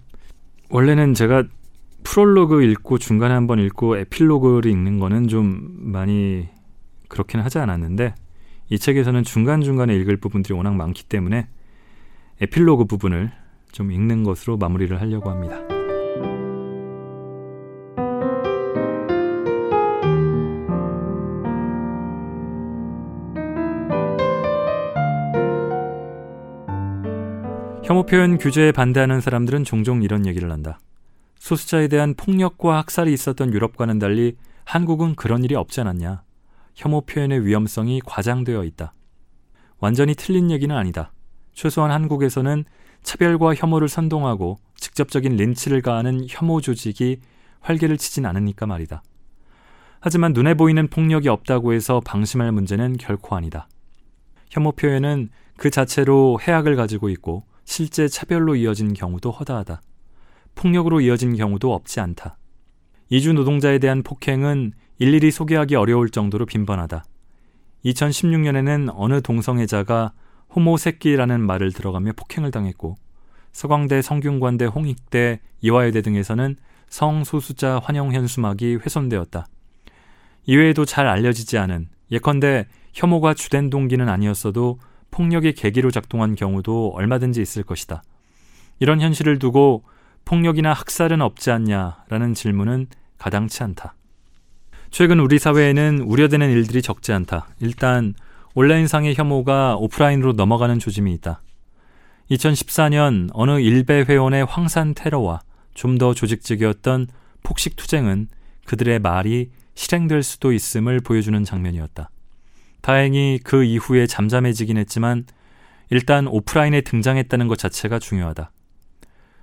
원래는 0.68 1.14
제가 1.14 1.44
프롤로그 2.04 2.62
읽고 2.62 2.98
중간에 2.98 3.34
한번 3.34 3.58
읽고 3.58 3.96
에필로그를 3.98 4.70
읽는 4.70 4.98
거는 5.00 5.28
좀 5.28 5.68
많이 5.78 6.48
그렇게는 7.08 7.44
하지 7.44 7.58
않았는데 7.58 8.14
이 8.68 8.78
책에서는 8.78 9.22
중간중간에 9.22 9.94
읽을 9.96 10.16
부분들이 10.16 10.54
워낙 10.54 10.74
많기 10.74 11.04
때문에 11.04 11.48
에필로그 12.40 12.86
부분을 12.86 13.30
좀 13.70 13.92
읽는 13.92 14.24
것으로 14.24 14.56
마무리를 14.56 15.00
하려고 15.00 15.30
합니다. 15.30 15.56
혐오 27.84 28.04
표현 28.04 28.36
규제에 28.36 28.72
반대하는 28.72 29.20
사람들은 29.20 29.62
종종 29.62 30.02
이런 30.02 30.26
얘기를 30.26 30.50
한다. 30.50 30.80
소수자에 31.38 31.86
대한 31.86 32.14
폭력과 32.14 32.78
학살이 32.78 33.12
있었던 33.12 33.52
유럽과는 33.52 34.00
달리 34.00 34.36
한국은 34.64 35.14
그런 35.14 35.44
일이 35.44 35.54
없지 35.54 35.82
않았냐. 35.82 36.25
혐오 36.76 37.00
표현의 37.00 37.44
위험성이 37.44 38.00
과장되어 38.04 38.62
있다. 38.64 38.92
완전히 39.78 40.14
틀린 40.14 40.50
얘기는 40.50 40.74
아니다. 40.74 41.12
최소한 41.54 41.90
한국에서는 41.90 42.64
차별과 43.02 43.54
혐오를 43.54 43.88
선동하고 43.88 44.58
직접적인 44.76 45.36
린치를 45.36 45.80
가하는 45.80 46.26
혐오 46.28 46.60
조직이 46.60 47.20
활개를 47.60 47.96
치진 47.96 48.26
않으니까 48.26 48.66
말이다. 48.66 49.02
하지만 50.00 50.34
눈에 50.34 50.52
보이는 50.54 50.86
폭력이 50.88 51.28
없다고 51.28 51.72
해서 51.72 52.00
방심할 52.04 52.52
문제는 52.52 52.98
결코 52.98 53.34
아니다. 53.34 53.68
혐오 54.50 54.72
표현은 54.72 55.30
그 55.56 55.70
자체로 55.70 56.38
해악을 56.40 56.76
가지고 56.76 57.08
있고 57.08 57.44
실제 57.64 58.06
차별로 58.06 58.54
이어진 58.54 58.92
경우도 58.92 59.30
허다하다. 59.30 59.80
폭력으로 60.54 61.00
이어진 61.00 61.34
경우도 61.34 61.72
없지 61.72 62.00
않다. 62.00 62.36
이주 63.08 63.32
노동자에 63.32 63.78
대한 63.78 64.02
폭행은 64.02 64.72
일일이 64.98 65.30
소개하기 65.30 65.74
어려울 65.74 66.10
정도로 66.10 66.46
빈번하다. 66.46 67.04
2016년에는 67.84 68.92
어느 68.94 69.20
동성애자가 69.20 70.12
호모새끼라는 70.54 71.40
말을 71.40 71.72
들어가며 71.72 72.12
폭행을 72.16 72.50
당했고 72.50 72.96
서강대 73.52 74.00
성균관대 74.02 74.66
홍익대 74.66 75.40
이화여대 75.60 76.02
등에서는 76.02 76.56
성소수자 76.88 77.80
환영 77.82 78.12
현수막이 78.12 78.76
훼손되었다. 78.76 79.46
이외에도 80.46 80.84
잘 80.84 81.06
알려지지 81.06 81.58
않은 81.58 81.88
예컨대 82.10 82.66
혐오가 82.94 83.34
주된 83.34 83.68
동기는 83.68 84.08
아니었어도 84.08 84.78
폭력의 85.10 85.54
계기로 85.54 85.90
작동한 85.90 86.34
경우도 86.34 86.92
얼마든지 86.94 87.42
있을 87.42 87.62
것이다. 87.64 88.02
이런 88.78 89.00
현실을 89.00 89.38
두고 89.38 89.84
폭력이나 90.24 90.72
학살은 90.72 91.20
없지 91.20 91.50
않냐라는 91.50 92.34
질문은 92.34 92.86
가당치 93.18 93.62
않다. 93.62 93.95
최근 94.90 95.20
우리 95.20 95.38
사회에는 95.38 96.00
우려되는 96.00 96.50
일들이 96.50 96.82
적지 96.82 97.12
않다. 97.12 97.48
일단 97.60 98.14
온라인상의 98.54 99.14
혐오가 99.14 99.76
오프라인으로 99.76 100.32
넘어가는 100.32 100.78
조짐이 100.78 101.12
있다. 101.14 101.42
2014년 102.30 103.28
어느 103.32 103.60
일베 103.60 104.04
회원의 104.08 104.44
황산 104.46 104.94
테러와 104.94 105.40
좀 105.74 105.98
더 105.98 106.14
조직적이었던 106.14 107.06
폭식 107.42 107.76
투쟁은 107.76 108.28
그들의 108.64 108.98
말이 108.98 109.50
실행될 109.74 110.22
수도 110.22 110.52
있음을 110.52 111.00
보여주는 111.00 111.44
장면이었다. 111.44 112.10
다행히 112.80 113.38
그 113.44 113.62
이후에 113.62 114.06
잠잠해지긴 114.06 114.78
했지만 114.78 115.26
일단 115.90 116.26
오프라인에 116.26 116.80
등장했다는 116.80 117.46
것 117.46 117.58
자체가 117.58 117.98
중요하다. 117.98 118.50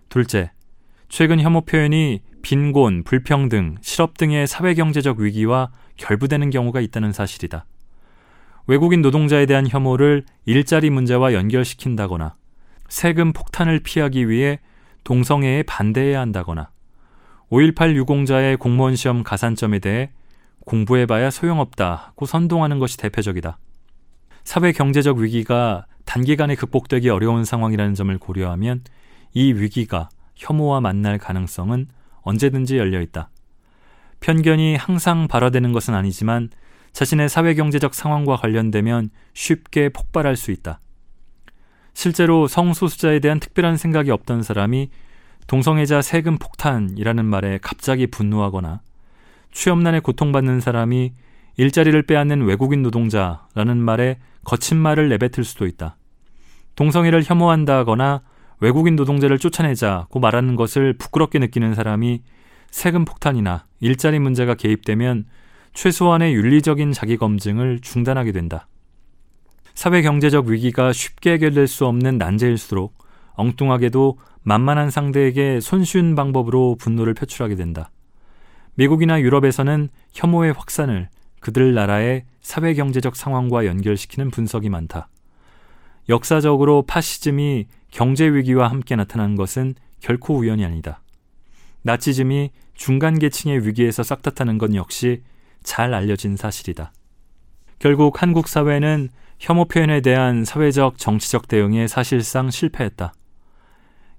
둘째, 0.09 0.51
최근 1.15 1.39
혐오 1.39 1.61
표현이 1.61 2.21
빈곤, 2.41 3.03
불평등, 3.03 3.75
실업 3.81 4.17
등의 4.17 4.47
사회경제적 4.47 5.19
위기와 5.19 5.69
결부되는 5.97 6.49
경우가 6.49 6.81
있다는 6.81 7.11
사실이다. 7.11 7.67
외국인 8.65 9.03
노동자에 9.03 9.45
대한 9.45 9.67
혐오를 9.69 10.25
일자리 10.47 10.89
문제와 10.89 11.33
연결시킨다거나 11.33 12.33
세금 12.89 13.31
폭탄을 13.31 13.81
피하기 13.81 14.27
위해 14.27 14.59
동성애에 15.03 15.61
반대해야 15.61 16.19
한다거나 16.19 16.71
5.18 17.51 17.93
유공자의 17.93 18.57
공무원 18.57 18.95
시험 18.95 19.21
가산점에 19.21 19.77
대해 19.77 20.09
공부해봐야 20.65 21.29
소용없다고 21.29 22.25
선동하는 22.25 22.79
것이 22.79 22.97
대표적이다. 22.97 23.59
사회 24.43 24.71
경제적 24.71 25.17
위기가 25.17 25.85
단기간에 26.05 26.55
극복되기 26.55 27.09
어려운 27.09 27.45
상황이라는 27.45 27.93
점을 27.93 28.17
고려하면 28.17 28.81
이 29.35 29.53
위기가 29.53 30.09
혐오와 30.35 30.81
만날 30.81 31.17
가능성은 31.17 31.87
언제든지 32.21 32.77
열려 32.77 33.01
있다. 33.01 33.29
편견이 34.19 34.75
항상 34.75 35.27
발화되는 35.27 35.73
것은 35.73 35.93
아니지만 35.93 36.49
자신의 36.93 37.27
사회 37.27 37.53
경제적 37.55 37.93
상황과 37.93 38.37
관련되면 38.37 39.09
쉽게 39.33 39.89
폭발할 39.89 40.35
수 40.35 40.51
있다. 40.51 40.79
실제로 41.93 42.47
성소수자에 42.47 43.19
대한 43.19 43.39
특별한 43.39 43.77
생각이 43.77 44.11
없던 44.11 44.43
사람이 44.43 44.89
동성애자 45.47 46.01
세금 46.01 46.37
폭탄이라는 46.37 47.25
말에 47.25 47.59
갑자기 47.61 48.07
분노하거나 48.07 48.81
취업난에 49.51 49.99
고통받는 49.99 50.61
사람이 50.61 51.13
일자리를 51.57 52.01
빼앗는 52.03 52.43
외국인 52.43 52.81
노동자라는 52.81 53.77
말에 53.77 54.19
거친 54.43 54.77
말을 54.77 55.09
내뱉을 55.09 55.43
수도 55.43 55.67
있다. 55.67 55.97
동성애를 56.75 57.23
혐오한다거나 57.23 58.21
외국인 58.63 58.95
노동자를 58.95 59.39
쫓아내자고 59.39 60.21
말하는 60.21 60.55
것을 60.55 60.93
부끄럽게 60.93 61.37
느끼는 61.37 61.75
사람이 61.75 62.21
세금 62.71 63.03
폭탄이나 63.03 63.65
일자리 63.81 64.19
문제가 64.19 64.55
개입되면 64.55 65.25
최소한의 65.73 66.33
윤리적인 66.33 66.93
자기 66.93 67.17
검증을 67.17 67.81
중단하게 67.81 68.31
된다. 68.31 68.69
사회 69.73 70.01
경제적 70.01 70.45
위기가 70.45 70.93
쉽게 70.93 71.33
해결될 71.33 71.67
수 71.67 71.85
없는 71.85 72.17
난제일수록 72.17 72.97
엉뚱하게도 73.33 74.17
만만한 74.43 74.89
상대에게 74.91 75.59
손쉬운 75.59 76.15
방법으로 76.15 76.77
분노를 76.79 77.13
표출하게 77.15 77.55
된다. 77.55 77.91
미국이나 78.75 79.19
유럽에서는 79.19 79.89
혐오의 80.13 80.53
확산을 80.53 81.09
그들 81.41 81.73
나라의 81.73 82.23
사회 82.39 82.73
경제적 82.75 83.17
상황과 83.17 83.65
연결시키는 83.65 84.31
분석이 84.31 84.69
많다. 84.69 85.09
역사적으로 86.07 86.83
파시즘이 86.83 87.67
경제 87.93 88.25
위기와 88.25 88.69
함께 88.69 88.95
나타난 88.95 89.35
것은 89.35 89.75
결코 89.99 90.35
우연이 90.35 90.65
아니다. 90.65 91.03
나치즘이 91.83 92.49
중간 92.73 93.19
계층의 93.19 93.67
위기에서 93.67 94.01
싹dat하는 94.01 94.57
건 94.57 94.73
역시 94.73 95.21
잘 95.61 95.93
알려진 95.93 96.35
사실이다. 96.35 96.91
결국 97.77 98.23
한국 98.23 98.47
사회는 98.47 99.09
혐오 99.37 99.65
표현에 99.65 100.01
대한 100.01 100.43
사회적 100.43 100.97
정치적 100.97 101.47
대응에 101.47 101.87
사실상 101.87 102.49
실패했다. 102.49 103.13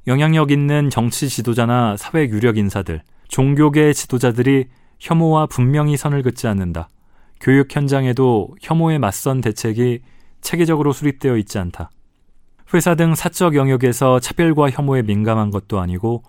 영향력 0.07 0.53
있는 0.53 0.89
정치 0.89 1.29
지도자나 1.29 1.97
사회 1.97 2.29
유력 2.29 2.59
인사들, 2.59 3.03
종교계 3.27 3.93
지도자들이 3.93 4.67
혐오와 5.01 5.47
분명히 5.47 5.97
선을 5.97 6.23
긋지 6.23 6.47
않는다. 6.47 6.89
교육 7.41 7.75
현장에도 7.75 8.55
혐오에 8.63 8.99
맞선 8.99 9.41
대책이 9.41 10.03
체계적으로 10.43 10.93
수립되어 10.93 11.37
있지 11.39 11.59
않다. 11.59 11.91
회사 12.73 12.95
등 12.95 13.15
사적 13.15 13.55
영역에서 13.55 14.21
차별과 14.21 14.71
혐오에 14.71 15.03
민감한 15.03 15.51
것도 15.51 15.81
아니고 15.81 16.23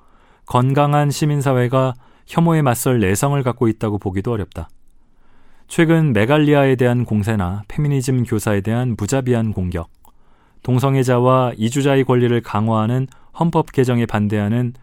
건강한 0.46 1.10
시민사회가 1.10 1.94
혐오에 2.28 2.62
맞설 2.62 3.00
내성을 3.00 3.42
갖고 3.44 3.68
있다고 3.68 3.98
보기도 4.00 4.32
어렵다. 4.32 4.70
최근 5.68 6.14
메갈리아에 6.14 6.76
대한 6.76 7.06
공세나 7.06 7.64
페미니즘 7.68 8.24
교사에 8.24 8.62
대한 8.62 8.96
무자비한 8.98 9.54
공격, 9.54 9.90
동성애자와 10.62 11.54
이주자의 11.58 12.04
권리를 12.04 12.40
강화하는 12.42 13.08
헌법 13.40 13.72
개정에 13.72 14.06
반대하는 14.06 14.74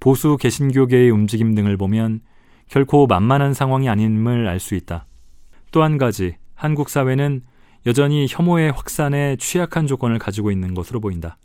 보수 0.00 0.36
개신교계의 0.36 1.10
움직임 1.10 1.54
등을 1.54 1.76
보면 1.76 2.20
결코 2.68 3.06
만만한 3.06 3.54
상황이 3.54 3.88
아님을 3.88 4.48
알 4.48 4.58
수 4.58 4.74
있다. 4.74 5.06
또 5.70 5.82
한 5.82 5.98
가지, 5.98 6.36
한국 6.54 6.88
사회는 6.88 7.42
여전히 7.84 8.26
혐오의 8.28 8.70
확산에 8.70 9.36
취약한 9.36 9.88
조건을 9.88 10.20
가지고 10.20 10.52
있는 10.52 10.72
것으로 10.72 11.00
보인다. 11.00 11.36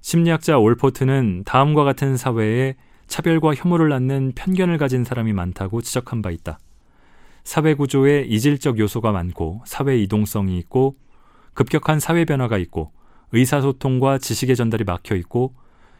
심리학자 0.00 0.58
올포트는 0.58 1.42
다음과 1.44 1.82
같은 1.82 2.16
사회에 2.16 2.76
차별과 3.08 3.54
혐오를 3.54 3.88
낳는 3.88 4.32
편견을 4.36 4.78
가진 4.78 5.02
사람이 5.02 5.32
많다고 5.32 5.82
지적한 5.82 6.22
바 6.22 6.30
있다. 6.30 6.60
사회 7.42 7.74
구조에 7.74 8.22
이질적 8.28 8.78
요소가 8.78 9.10
많고 9.10 9.62
사회 9.66 9.98
이동성이 9.98 10.56
있고 10.58 10.94
급격한 11.54 11.98
사회 11.98 12.24
변화가 12.24 12.56
있고 12.58 12.92
의사소통과 13.32 14.18
지식의 14.18 14.54
전달이 14.54 14.84
막혀 14.84 15.16
있고 15.16 15.54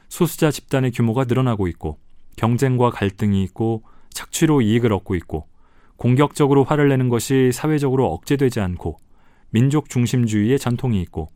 소수자 0.08 0.52
집단의 0.52 0.92
규모가 0.92 1.24
늘어나고 1.24 1.66
있고 1.68 1.98
경쟁과 2.36 2.90
갈등이 2.90 3.42
있고 3.44 3.82
착취로 4.10 4.62
이익을 4.62 4.92
얻고 4.92 5.16
있고 5.16 5.48
공격적으로 5.96 6.62
화를 6.62 6.88
내는 6.88 7.08
것이 7.08 7.50
사회적으로 7.52 8.06
억제되지 8.12 8.60
않고 8.60 8.98
민족 9.50 9.88
중심주의의 9.88 10.58
전통이 10.58 11.00
있고 11.02 11.28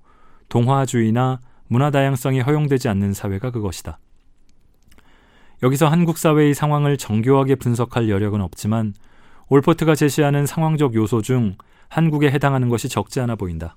동화주의나 0.49 1.41
문화 1.69 1.91
다양성이 1.91 2.41
허용되지 2.41 2.89
않는 2.89 3.12
사회가 3.12 3.51
그것이다. 3.51 3.99
여기서 5.62 5.89
한국 5.89 6.19
사회의 6.19 6.55
상황을 6.55 6.97
정교하게 6.97 7.55
분석할 7.55 8.09
여력은 8.09 8.41
없지만 8.41 8.95
올포트가 9.49 9.95
제시하는 9.95 10.47
상황적 10.47 10.95
요소 10.95 11.23
중 11.23 11.57
한국에 11.89 12.31
해당하는 12.31 12.69
것이 12.69 12.89
적지 12.89 13.21
않아 13.21 13.37
보인다. 13.37 13.77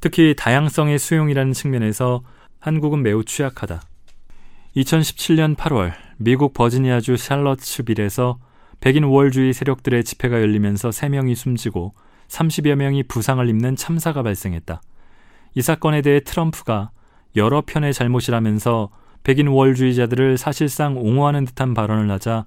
특히 0.00 0.34
다양성의 0.36 0.98
수용이라는 0.98 1.52
측면에서 1.52 2.22
한국은 2.58 3.02
매우 3.02 3.24
취약하다. 3.24 3.82
2017년 4.76 5.56
8월 5.56 5.92
미국 6.16 6.54
버지니아주 6.54 7.16
샬럿츠빌에서 7.16 8.38
백인 8.80 9.04
우월주의 9.04 9.52
세력들의 9.52 10.02
집회가 10.04 10.40
열리면서 10.40 10.90
3명이 10.90 11.36
숨지고 11.36 11.94
30여 12.32 12.76
명이 12.76 13.04
부상을 13.04 13.46
입는 13.46 13.76
참사가 13.76 14.22
발생했다. 14.22 14.80
이 15.54 15.62
사건에 15.62 16.00
대해 16.00 16.20
트럼프가 16.20 16.90
여러 17.36 17.62
편의 17.64 17.92
잘못이라면서 17.92 18.90
백인 19.22 19.48
우월주의자들을 19.48 20.38
사실상 20.38 20.96
옹호하는 20.96 21.44
듯한 21.44 21.74
발언을 21.74 22.10
하자 22.10 22.46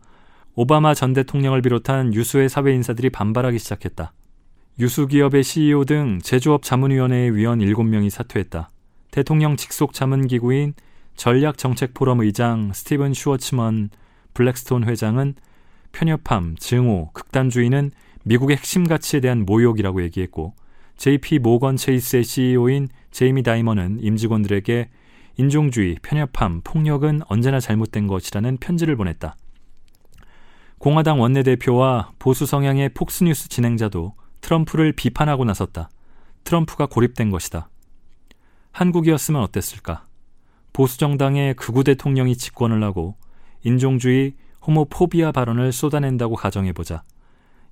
오바마 0.56 0.94
전 0.94 1.14
대통령을 1.14 1.62
비롯한 1.62 2.14
유수의 2.14 2.50
사회 2.50 2.74
인사들이 2.74 3.10
반발하기 3.12 3.60
시작했다. 3.60 4.14
유수 4.80 5.08
기업의 5.08 5.44
CEO 5.44 5.86
등 5.86 6.20
제조업 6.22 6.64
자문위원회의 6.64 7.36
위원 7.36 7.60
7명이 7.60 8.10
사퇴했다. 8.10 8.70
대통령 9.12 9.56
직속 9.56 9.94
자문기구인 9.94 10.74
전략정책포럼 11.16 12.22
의장 12.22 12.74
스티븐 12.74 13.14
슈워츠먼 13.14 13.90
블랙스톤 14.34 14.84
회장은 14.86 15.36
편협함, 15.94 16.56
증오, 16.58 17.12
극단주의는 17.14 17.92
미국의 18.26 18.58
핵심 18.58 18.86
가치에 18.86 19.20
대한 19.20 19.46
모욕이라고 19.46 20.02
얘기했고 20.04 20.56
JP 20.98 21.40
모건 21.40 21.78
체이스의 21.78 22.24
CEO인 22.24 22.88
제이미 23.12 23.44
다이먼은 23.44 24.00
임직원들에게 24.02 24.90
인종주의, 25.38 25.98
편협함, 26.02 26.62
폭력은 26.64 27.22
언제나 27.28 27.60
잘못된 27.60 28.08
것이라는 28.08 28.58
편지를 28.58 28.96
보냈다. 28.96 29.36
공화당 30.78 31.20
원내대표와 31.20 32.14
보수 32.20 32.46
성향의 32.46 32.90
폭스뉴스 32.90 33.50
진행자도 33.50 34.14
트럼프를 34.42 34.94
비판하고 34.94 35.46
나섰다. 35.46 35.90
트럼프가 36.46 36.86
고립된 36.88 37.32
것이다. 37.32 37.70
한국이었으면 38.72 39.42
어땠을까? 39.42 40.06
보수 40.74 40.98
정당의 40.98 41.54
극우 41.56 41.84
대통령이 41.84 42.36
집권을 42.36 42.84
하고 42.84 43.16
인종주의, 43.64 44.36
호모포비아 44.66 45.32
발언을 45.32 45.72
쏟아낸다고 45.72 46.36
가정해보자. 46.36 47.04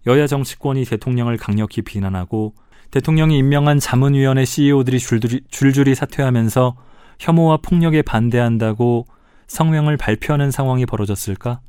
여야 0.06 0.28
정치권이 0.28 0.86
대통령을 0.86 1.38
강력히 1.38 1.82
비난하고 1.82 2.54
대통령이 2.92 3.38
임명한 3.38 3.80
자문위원회 3.80 4.46
CEO들이 4.46 5.00
줄줄이, 5.00 5.42
줄줄이 5.50 5.96
사퇴하면서 5.96 6.76
혐오와 7.20 7.58
폭력에 7.58 8.02
반대한다고 8.02 9.06
성명을 9.48 9.98
발표하는 9.98 10.52
상황이 10.52 10.86
벌어졌을까? 10.86 11.60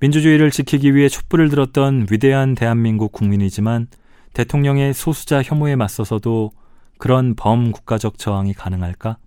민주주의를 0.00 0.50
지키기 0.50 0.94
위해 0.94 1.08
촛불을 1.08 1.50
들었던 1.50 2.06
위대한 2.10 2.54
대한민국 2.54 3.12
국민이지만 3.12 3.86
대통령의 4.32 4.94
소수자 4.94 5.42
혐오에 5.42 5.76
맞서서도 5.76 6.52
그런 6.98 7.34
범국가적 7.34 8.18
저항이 8.18 8.54
가능할까? 8.54 9.18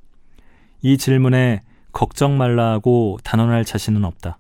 이 0.82 0.98
질문에 0.98 1.62
걱정 1.92 2.38
말라 2.38 2.72
하고 2.72 3.20
단언할 3.24 3.66
자신은 3.66 4.04
없다. 4.04 4.40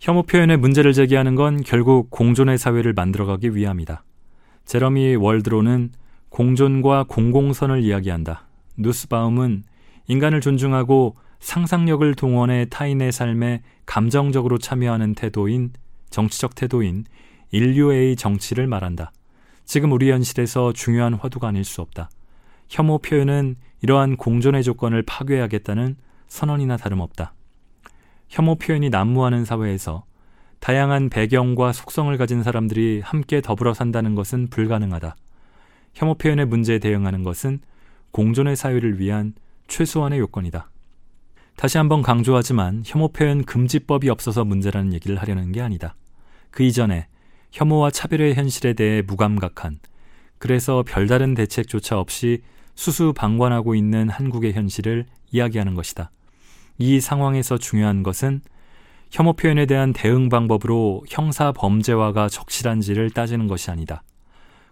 혐오 0.00 0.22
표현에 0.22 0.56
문제를 0.56 0.92
제기하는 0.92 1.34
건 1.34 1.60
결국 1.62 2.10
공존의 2.10 2.56
사회를 2.56 2.92
만들어가기 2.92 3.56
위함이다. 3.56 4.04
제러미 4.64 5.16
월드로는 5.16 5.90
공존과 6.28 7.04
공공선을 7.08 7.82
이야기한다. 7.82 8.46
누스바움은 8.76 9.64
인간을 10.06 10.40
존중하고 10.40 11.16
상상력을 11.40 12.14
동원해 12.14 12.66
타인의 12.70 13.10
삶에 13.10 13.62
감정적으로 13.86 14.58
참여하는 14.58 15.14
태도인 15.14 15.72
정치적 16.10 16.54
태도인 16.54 17.04
인류의 17.50 18.14
정치를 18.14 18.68
말한다. 18.68 19.10
지금 19.64 19.90
우리 19.92 20.10
현실에서 20.12 20.72
중요한 20.72 21.14
화두가 21.14 21.48
아닐 21.48 21.64
수 21.64 21.80
없다. 21.80 22.08
혐오 22.68 22.98
표현은 22.98 23.56
이러한 23.82 24.16
공존의 24.16 24.62
조건을 24.62 25.02
파괴하겠다는 25.02 25.96
선언이나 26.28 26.76
다름없다. 26.76 27.34
혐오 28.28 28.56
표현이 28.56 28.90
난무하는 28.90 29.44
사회에서 29.44 30.04
다양한 30.60 31.08
배경과 31.08 31.72
속성을 31.72 32.16
가진 32.16 32.42
사람들이 32.42 33.00
함께 33.02 33.40
더불어 33.40 33.74
산다는 33.74 34.14
것은 34.14 34.48
불가능하다. 34.48 35.16
혐오 35.94 36.14
표현의 36.14 36.46
문제에 36.46 36.78
대응하는 36.78 37.22
것은 37.22 37.60
공존의 38.10 38.56
사회를 38.56 38.98
위한 39.00 39.34
최소한의 39.68 40.18
요건이다. 40.18 40.70
다시 41.56 41.78
한번 41.78 42.02
강조하지만 42.02 42.82
혐오 42.86 43.08
표현 43.08 43.44
금지법이 43.44 44.08
없어서 44.10 44.44
문제라는 44.44 44.92
얘기를 44.92 45.16
하려는 45.16 45.52
게 45.52 45.60
아니다. 45.60 45.94
그 46.50 46.62
이전에 46.62 47.08
혐오와 47.52 47.90
차별의 47.90 48.34
현실에 48.34 48.74
대해 48.74 49.02
무감각한 49.02 49.78
그래서 50.38 50.84
별다른 50.86 51.34
대책조차 51.34 51.98
없이 51.98 52.42
수수방관하고 52.74 53.74
있는 53.74 54.08
한국의 54.08 54.52
현실을 54.52 55.06
이야기하는 55.32 55.74
것이다. 55.74 56.10
이 56.78 57.00
상황에서 57.00 57.58
중요한 57.58 58.02
것은 58.02 58.40
혐오 59.10 59.32
표현에 59.32 59.66
대한 59.66 59.92
대응 59.92 60.28
방법으로 60.28 61.02
형사 61.08 61.52
범죄화가 61.52 62.28
적실한지를 62.28 63.10
따지는 63.10 63.48
것이 63.48 63.70
아니다. 63.70 64.02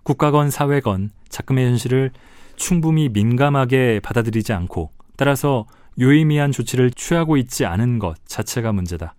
국가건 0.02 0.50
사회건 0.50 1.10
작금의 1.28 1.66
현실을 1.66 2.12
충분히 2.54 3.08
민감하게 3.08 4.00
받아들이지 4.00 4.52
않고 4.52 4.90
따라서 5.16 5.66
유의미한 5.98 6.52
조치를 6.52 6.90
취하고 6.92 7.36
있지 7.36 7.64
않은 7.64 7.98
것 7.98 8.16
자체가 8.26 8.72
문제다. 8.72 9.14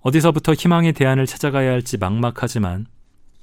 어디서부터 0.00 0.54
희망의 0.54 0.92
대안을 0.92 1.26
찾아가야 1.26 1.70
할지 1.70 1.96
막막하지만 1.96 2.86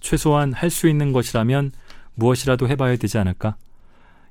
최소한 0.02 0.54
할 0.54 0.70
수 0.70 0.88
있는 0.88 1.12
것이라면 1.14 1.72
무엇이라도 2.16 2.68
해봐야 2.68 2.96
되지 2.98 3.18
않을까? 3.18 3.56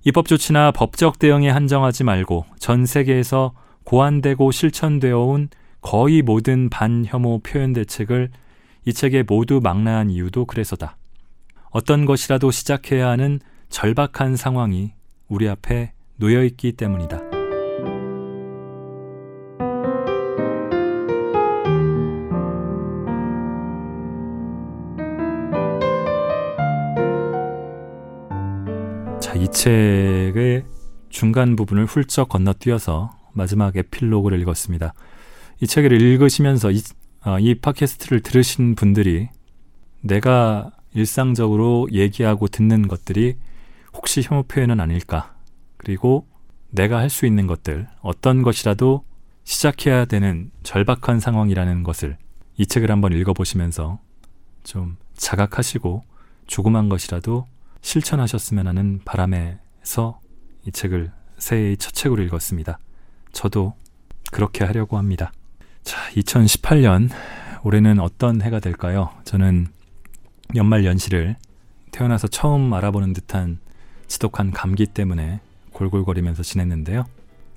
입법 0.04 0.28
조치나 0.28 0.70
법적 0.70 1.18
대응에 1.18 1.48
한정하지 1.50 2.04
말고 2.04 2.44
전 2.58 2.86
세계에서 2.86 3.52
고안되고 3.85 4.51
실천되어 4.51 5.18
온 5.18 5.49
거의 5.80 6.22
모든 6.22 6.70
반혐오 6.70 7.41
표현 7.41 7.72
대책을 7.72 8.30
이 8.87 8.93
책에 8.93 9.22
모두 9.22 9.61
망라한 9.62 10.11
이유도 10.11 10.47
그래서다. 10.47 10.97
어떤 11.70 12.05
것이라도 12.05 12.51
시작해야 12.51 13.09
하는 13.09 13.41
절박한 13.68 14.37
상황이 14.37 14.93
우리 15.28 15.49
앞에 15.49 15.93
놓여 16.16 16.45
있기 16.45 16.72
때문이다. 16.72 17.35
이 29.37 29.49
책의 29.49 30.64
중간 31.11 31.55
부분을 31.55 31.85
훌쩍 31.85 32.30
건너뛰어서 32.30 33.11
마지막 33.35 33.76
에필로그를 33.76 34.41
읽었습니다. 34.41 34.95
이 35.61 35.66
책을 35.66 35.93
읽으시면서 35.93 36.70
이, 36.70 36.80
어, 37.24 37.39
이 37.39 37.55
팟캐스트를 37.55 38.20
들으신 38.20 38.74
분들이 38.74 39.28
내가 40.01 40.70
일상적으로 40.93 41.89
얘기하고 41.93 42.49
듣는 42.49 42.89
것들이 42.89 43.37
혹시 43.93 44.22
혐오 44.22 44.43
표현은 44.45 44.80
아닐까? 44.80 45.35
그리고 45.76 46.26
내가 46.70 46.99
할 46.99 47.09
수 47.11 47.26
있는 47.26 47.47
것들, 47.47 47.89
어떤 48.01 48.43
것이라도 48.43 49.05
시작해야 49.45 50.07
되는 50.07 50.51
절박한 50.62 51.20
상황이라는 51.20 51.82
것을 51.82 52.16
이 52.57 52.66
책을 52.66 52.91
한번 52.91 53.12
읽어보시면서 53.12 54.01
좀 54.64 54.97
자각하시고 55.14 56.03
조그만 56.47 56.89
것이라도 56.89 57.47
실천하셨으면 57.80 58.66
하는 58.66 59.01
바람에서 59.05 60.20
이 60.66 60.72
책을 60.72 61.12
새해의 61.39 61.76
첫 61.76 61.93
책으로 61.93 62.22
읽었습니다. 62.24 62.78
저도 63.35 63.74
그렇게 64.32 64.64
하려고 64.64 64.97
합니다. 64.97 65.32
자, 65.82 65.99
2018년 66.12 67.11
올해는 67.62 68.01
어떤 68.01 68.41
해가 68.41 68.61
될까요? 68.61 69.11
저는 69.24 69.66
연말 70.55 70.87
연시를 70.87 71.37
태어나서 71.91 72.28
처음 72.28 72.72
알아보는 72.72 73.12
듯한 73.12 73.59
지독한 74.07 74.51
감기 74.51 74.87
때문에 74.87 75.41
골골거리면서 75.72 76.43
지냈는데요. 76.43 77.05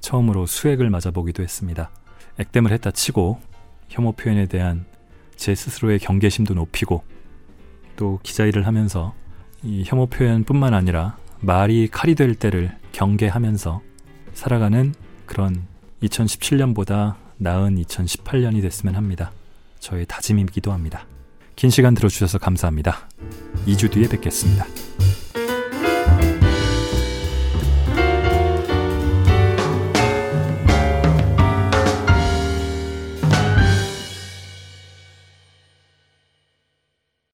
처음으로 0.01 0.45
수액을 0.45 0.89
맞아보기도 0.89 1.43
했습니다. 1.43 1.89
액땜을 2.39 2.71
했다 2.71 2.91
치고 2.91 3.39
혐오 3.89 4.11
표현에 4.11 4.45
대한 4.47 4.86
제 5.36 5.55
스스로의 5.55 5.99
경계심도 5.99 6.53
높이고 6.53 7.03
또 7.95 8.19
기자 8.23 8.45
일을 8.45 8.67
하면서 8.67 9.13
이 9.63 9.84
혐오 9.86 10.07
표현뿐만 10.07 10.73
아니라 10.73 11.17
말이 11.39 11.88
칼이 11.88 12.15
될 12.15 12.36
때를 12.36 12.75
경계하면서 12.91 13.82
살아가는 14.34 14.93
그런 15.28 15.67
2017년보다 16.01 17.15
나은 17.38 17.75
2018년이 17.75 18.61
됐으면 18.61 18.95
합니다. 18.95 19.32
저의 19.80 20.05
다짐이기도 20.07 20.71
합니다. 20.71 21.05
긴 21.55 21.69
시간 21.69 21.93
들어주셔서 21.93 22.39
감사합니다. 22.39 23.09
2주 23.67 23.91
뒤에 23.91 24.07
뵙겠습니다. 24.07 24.65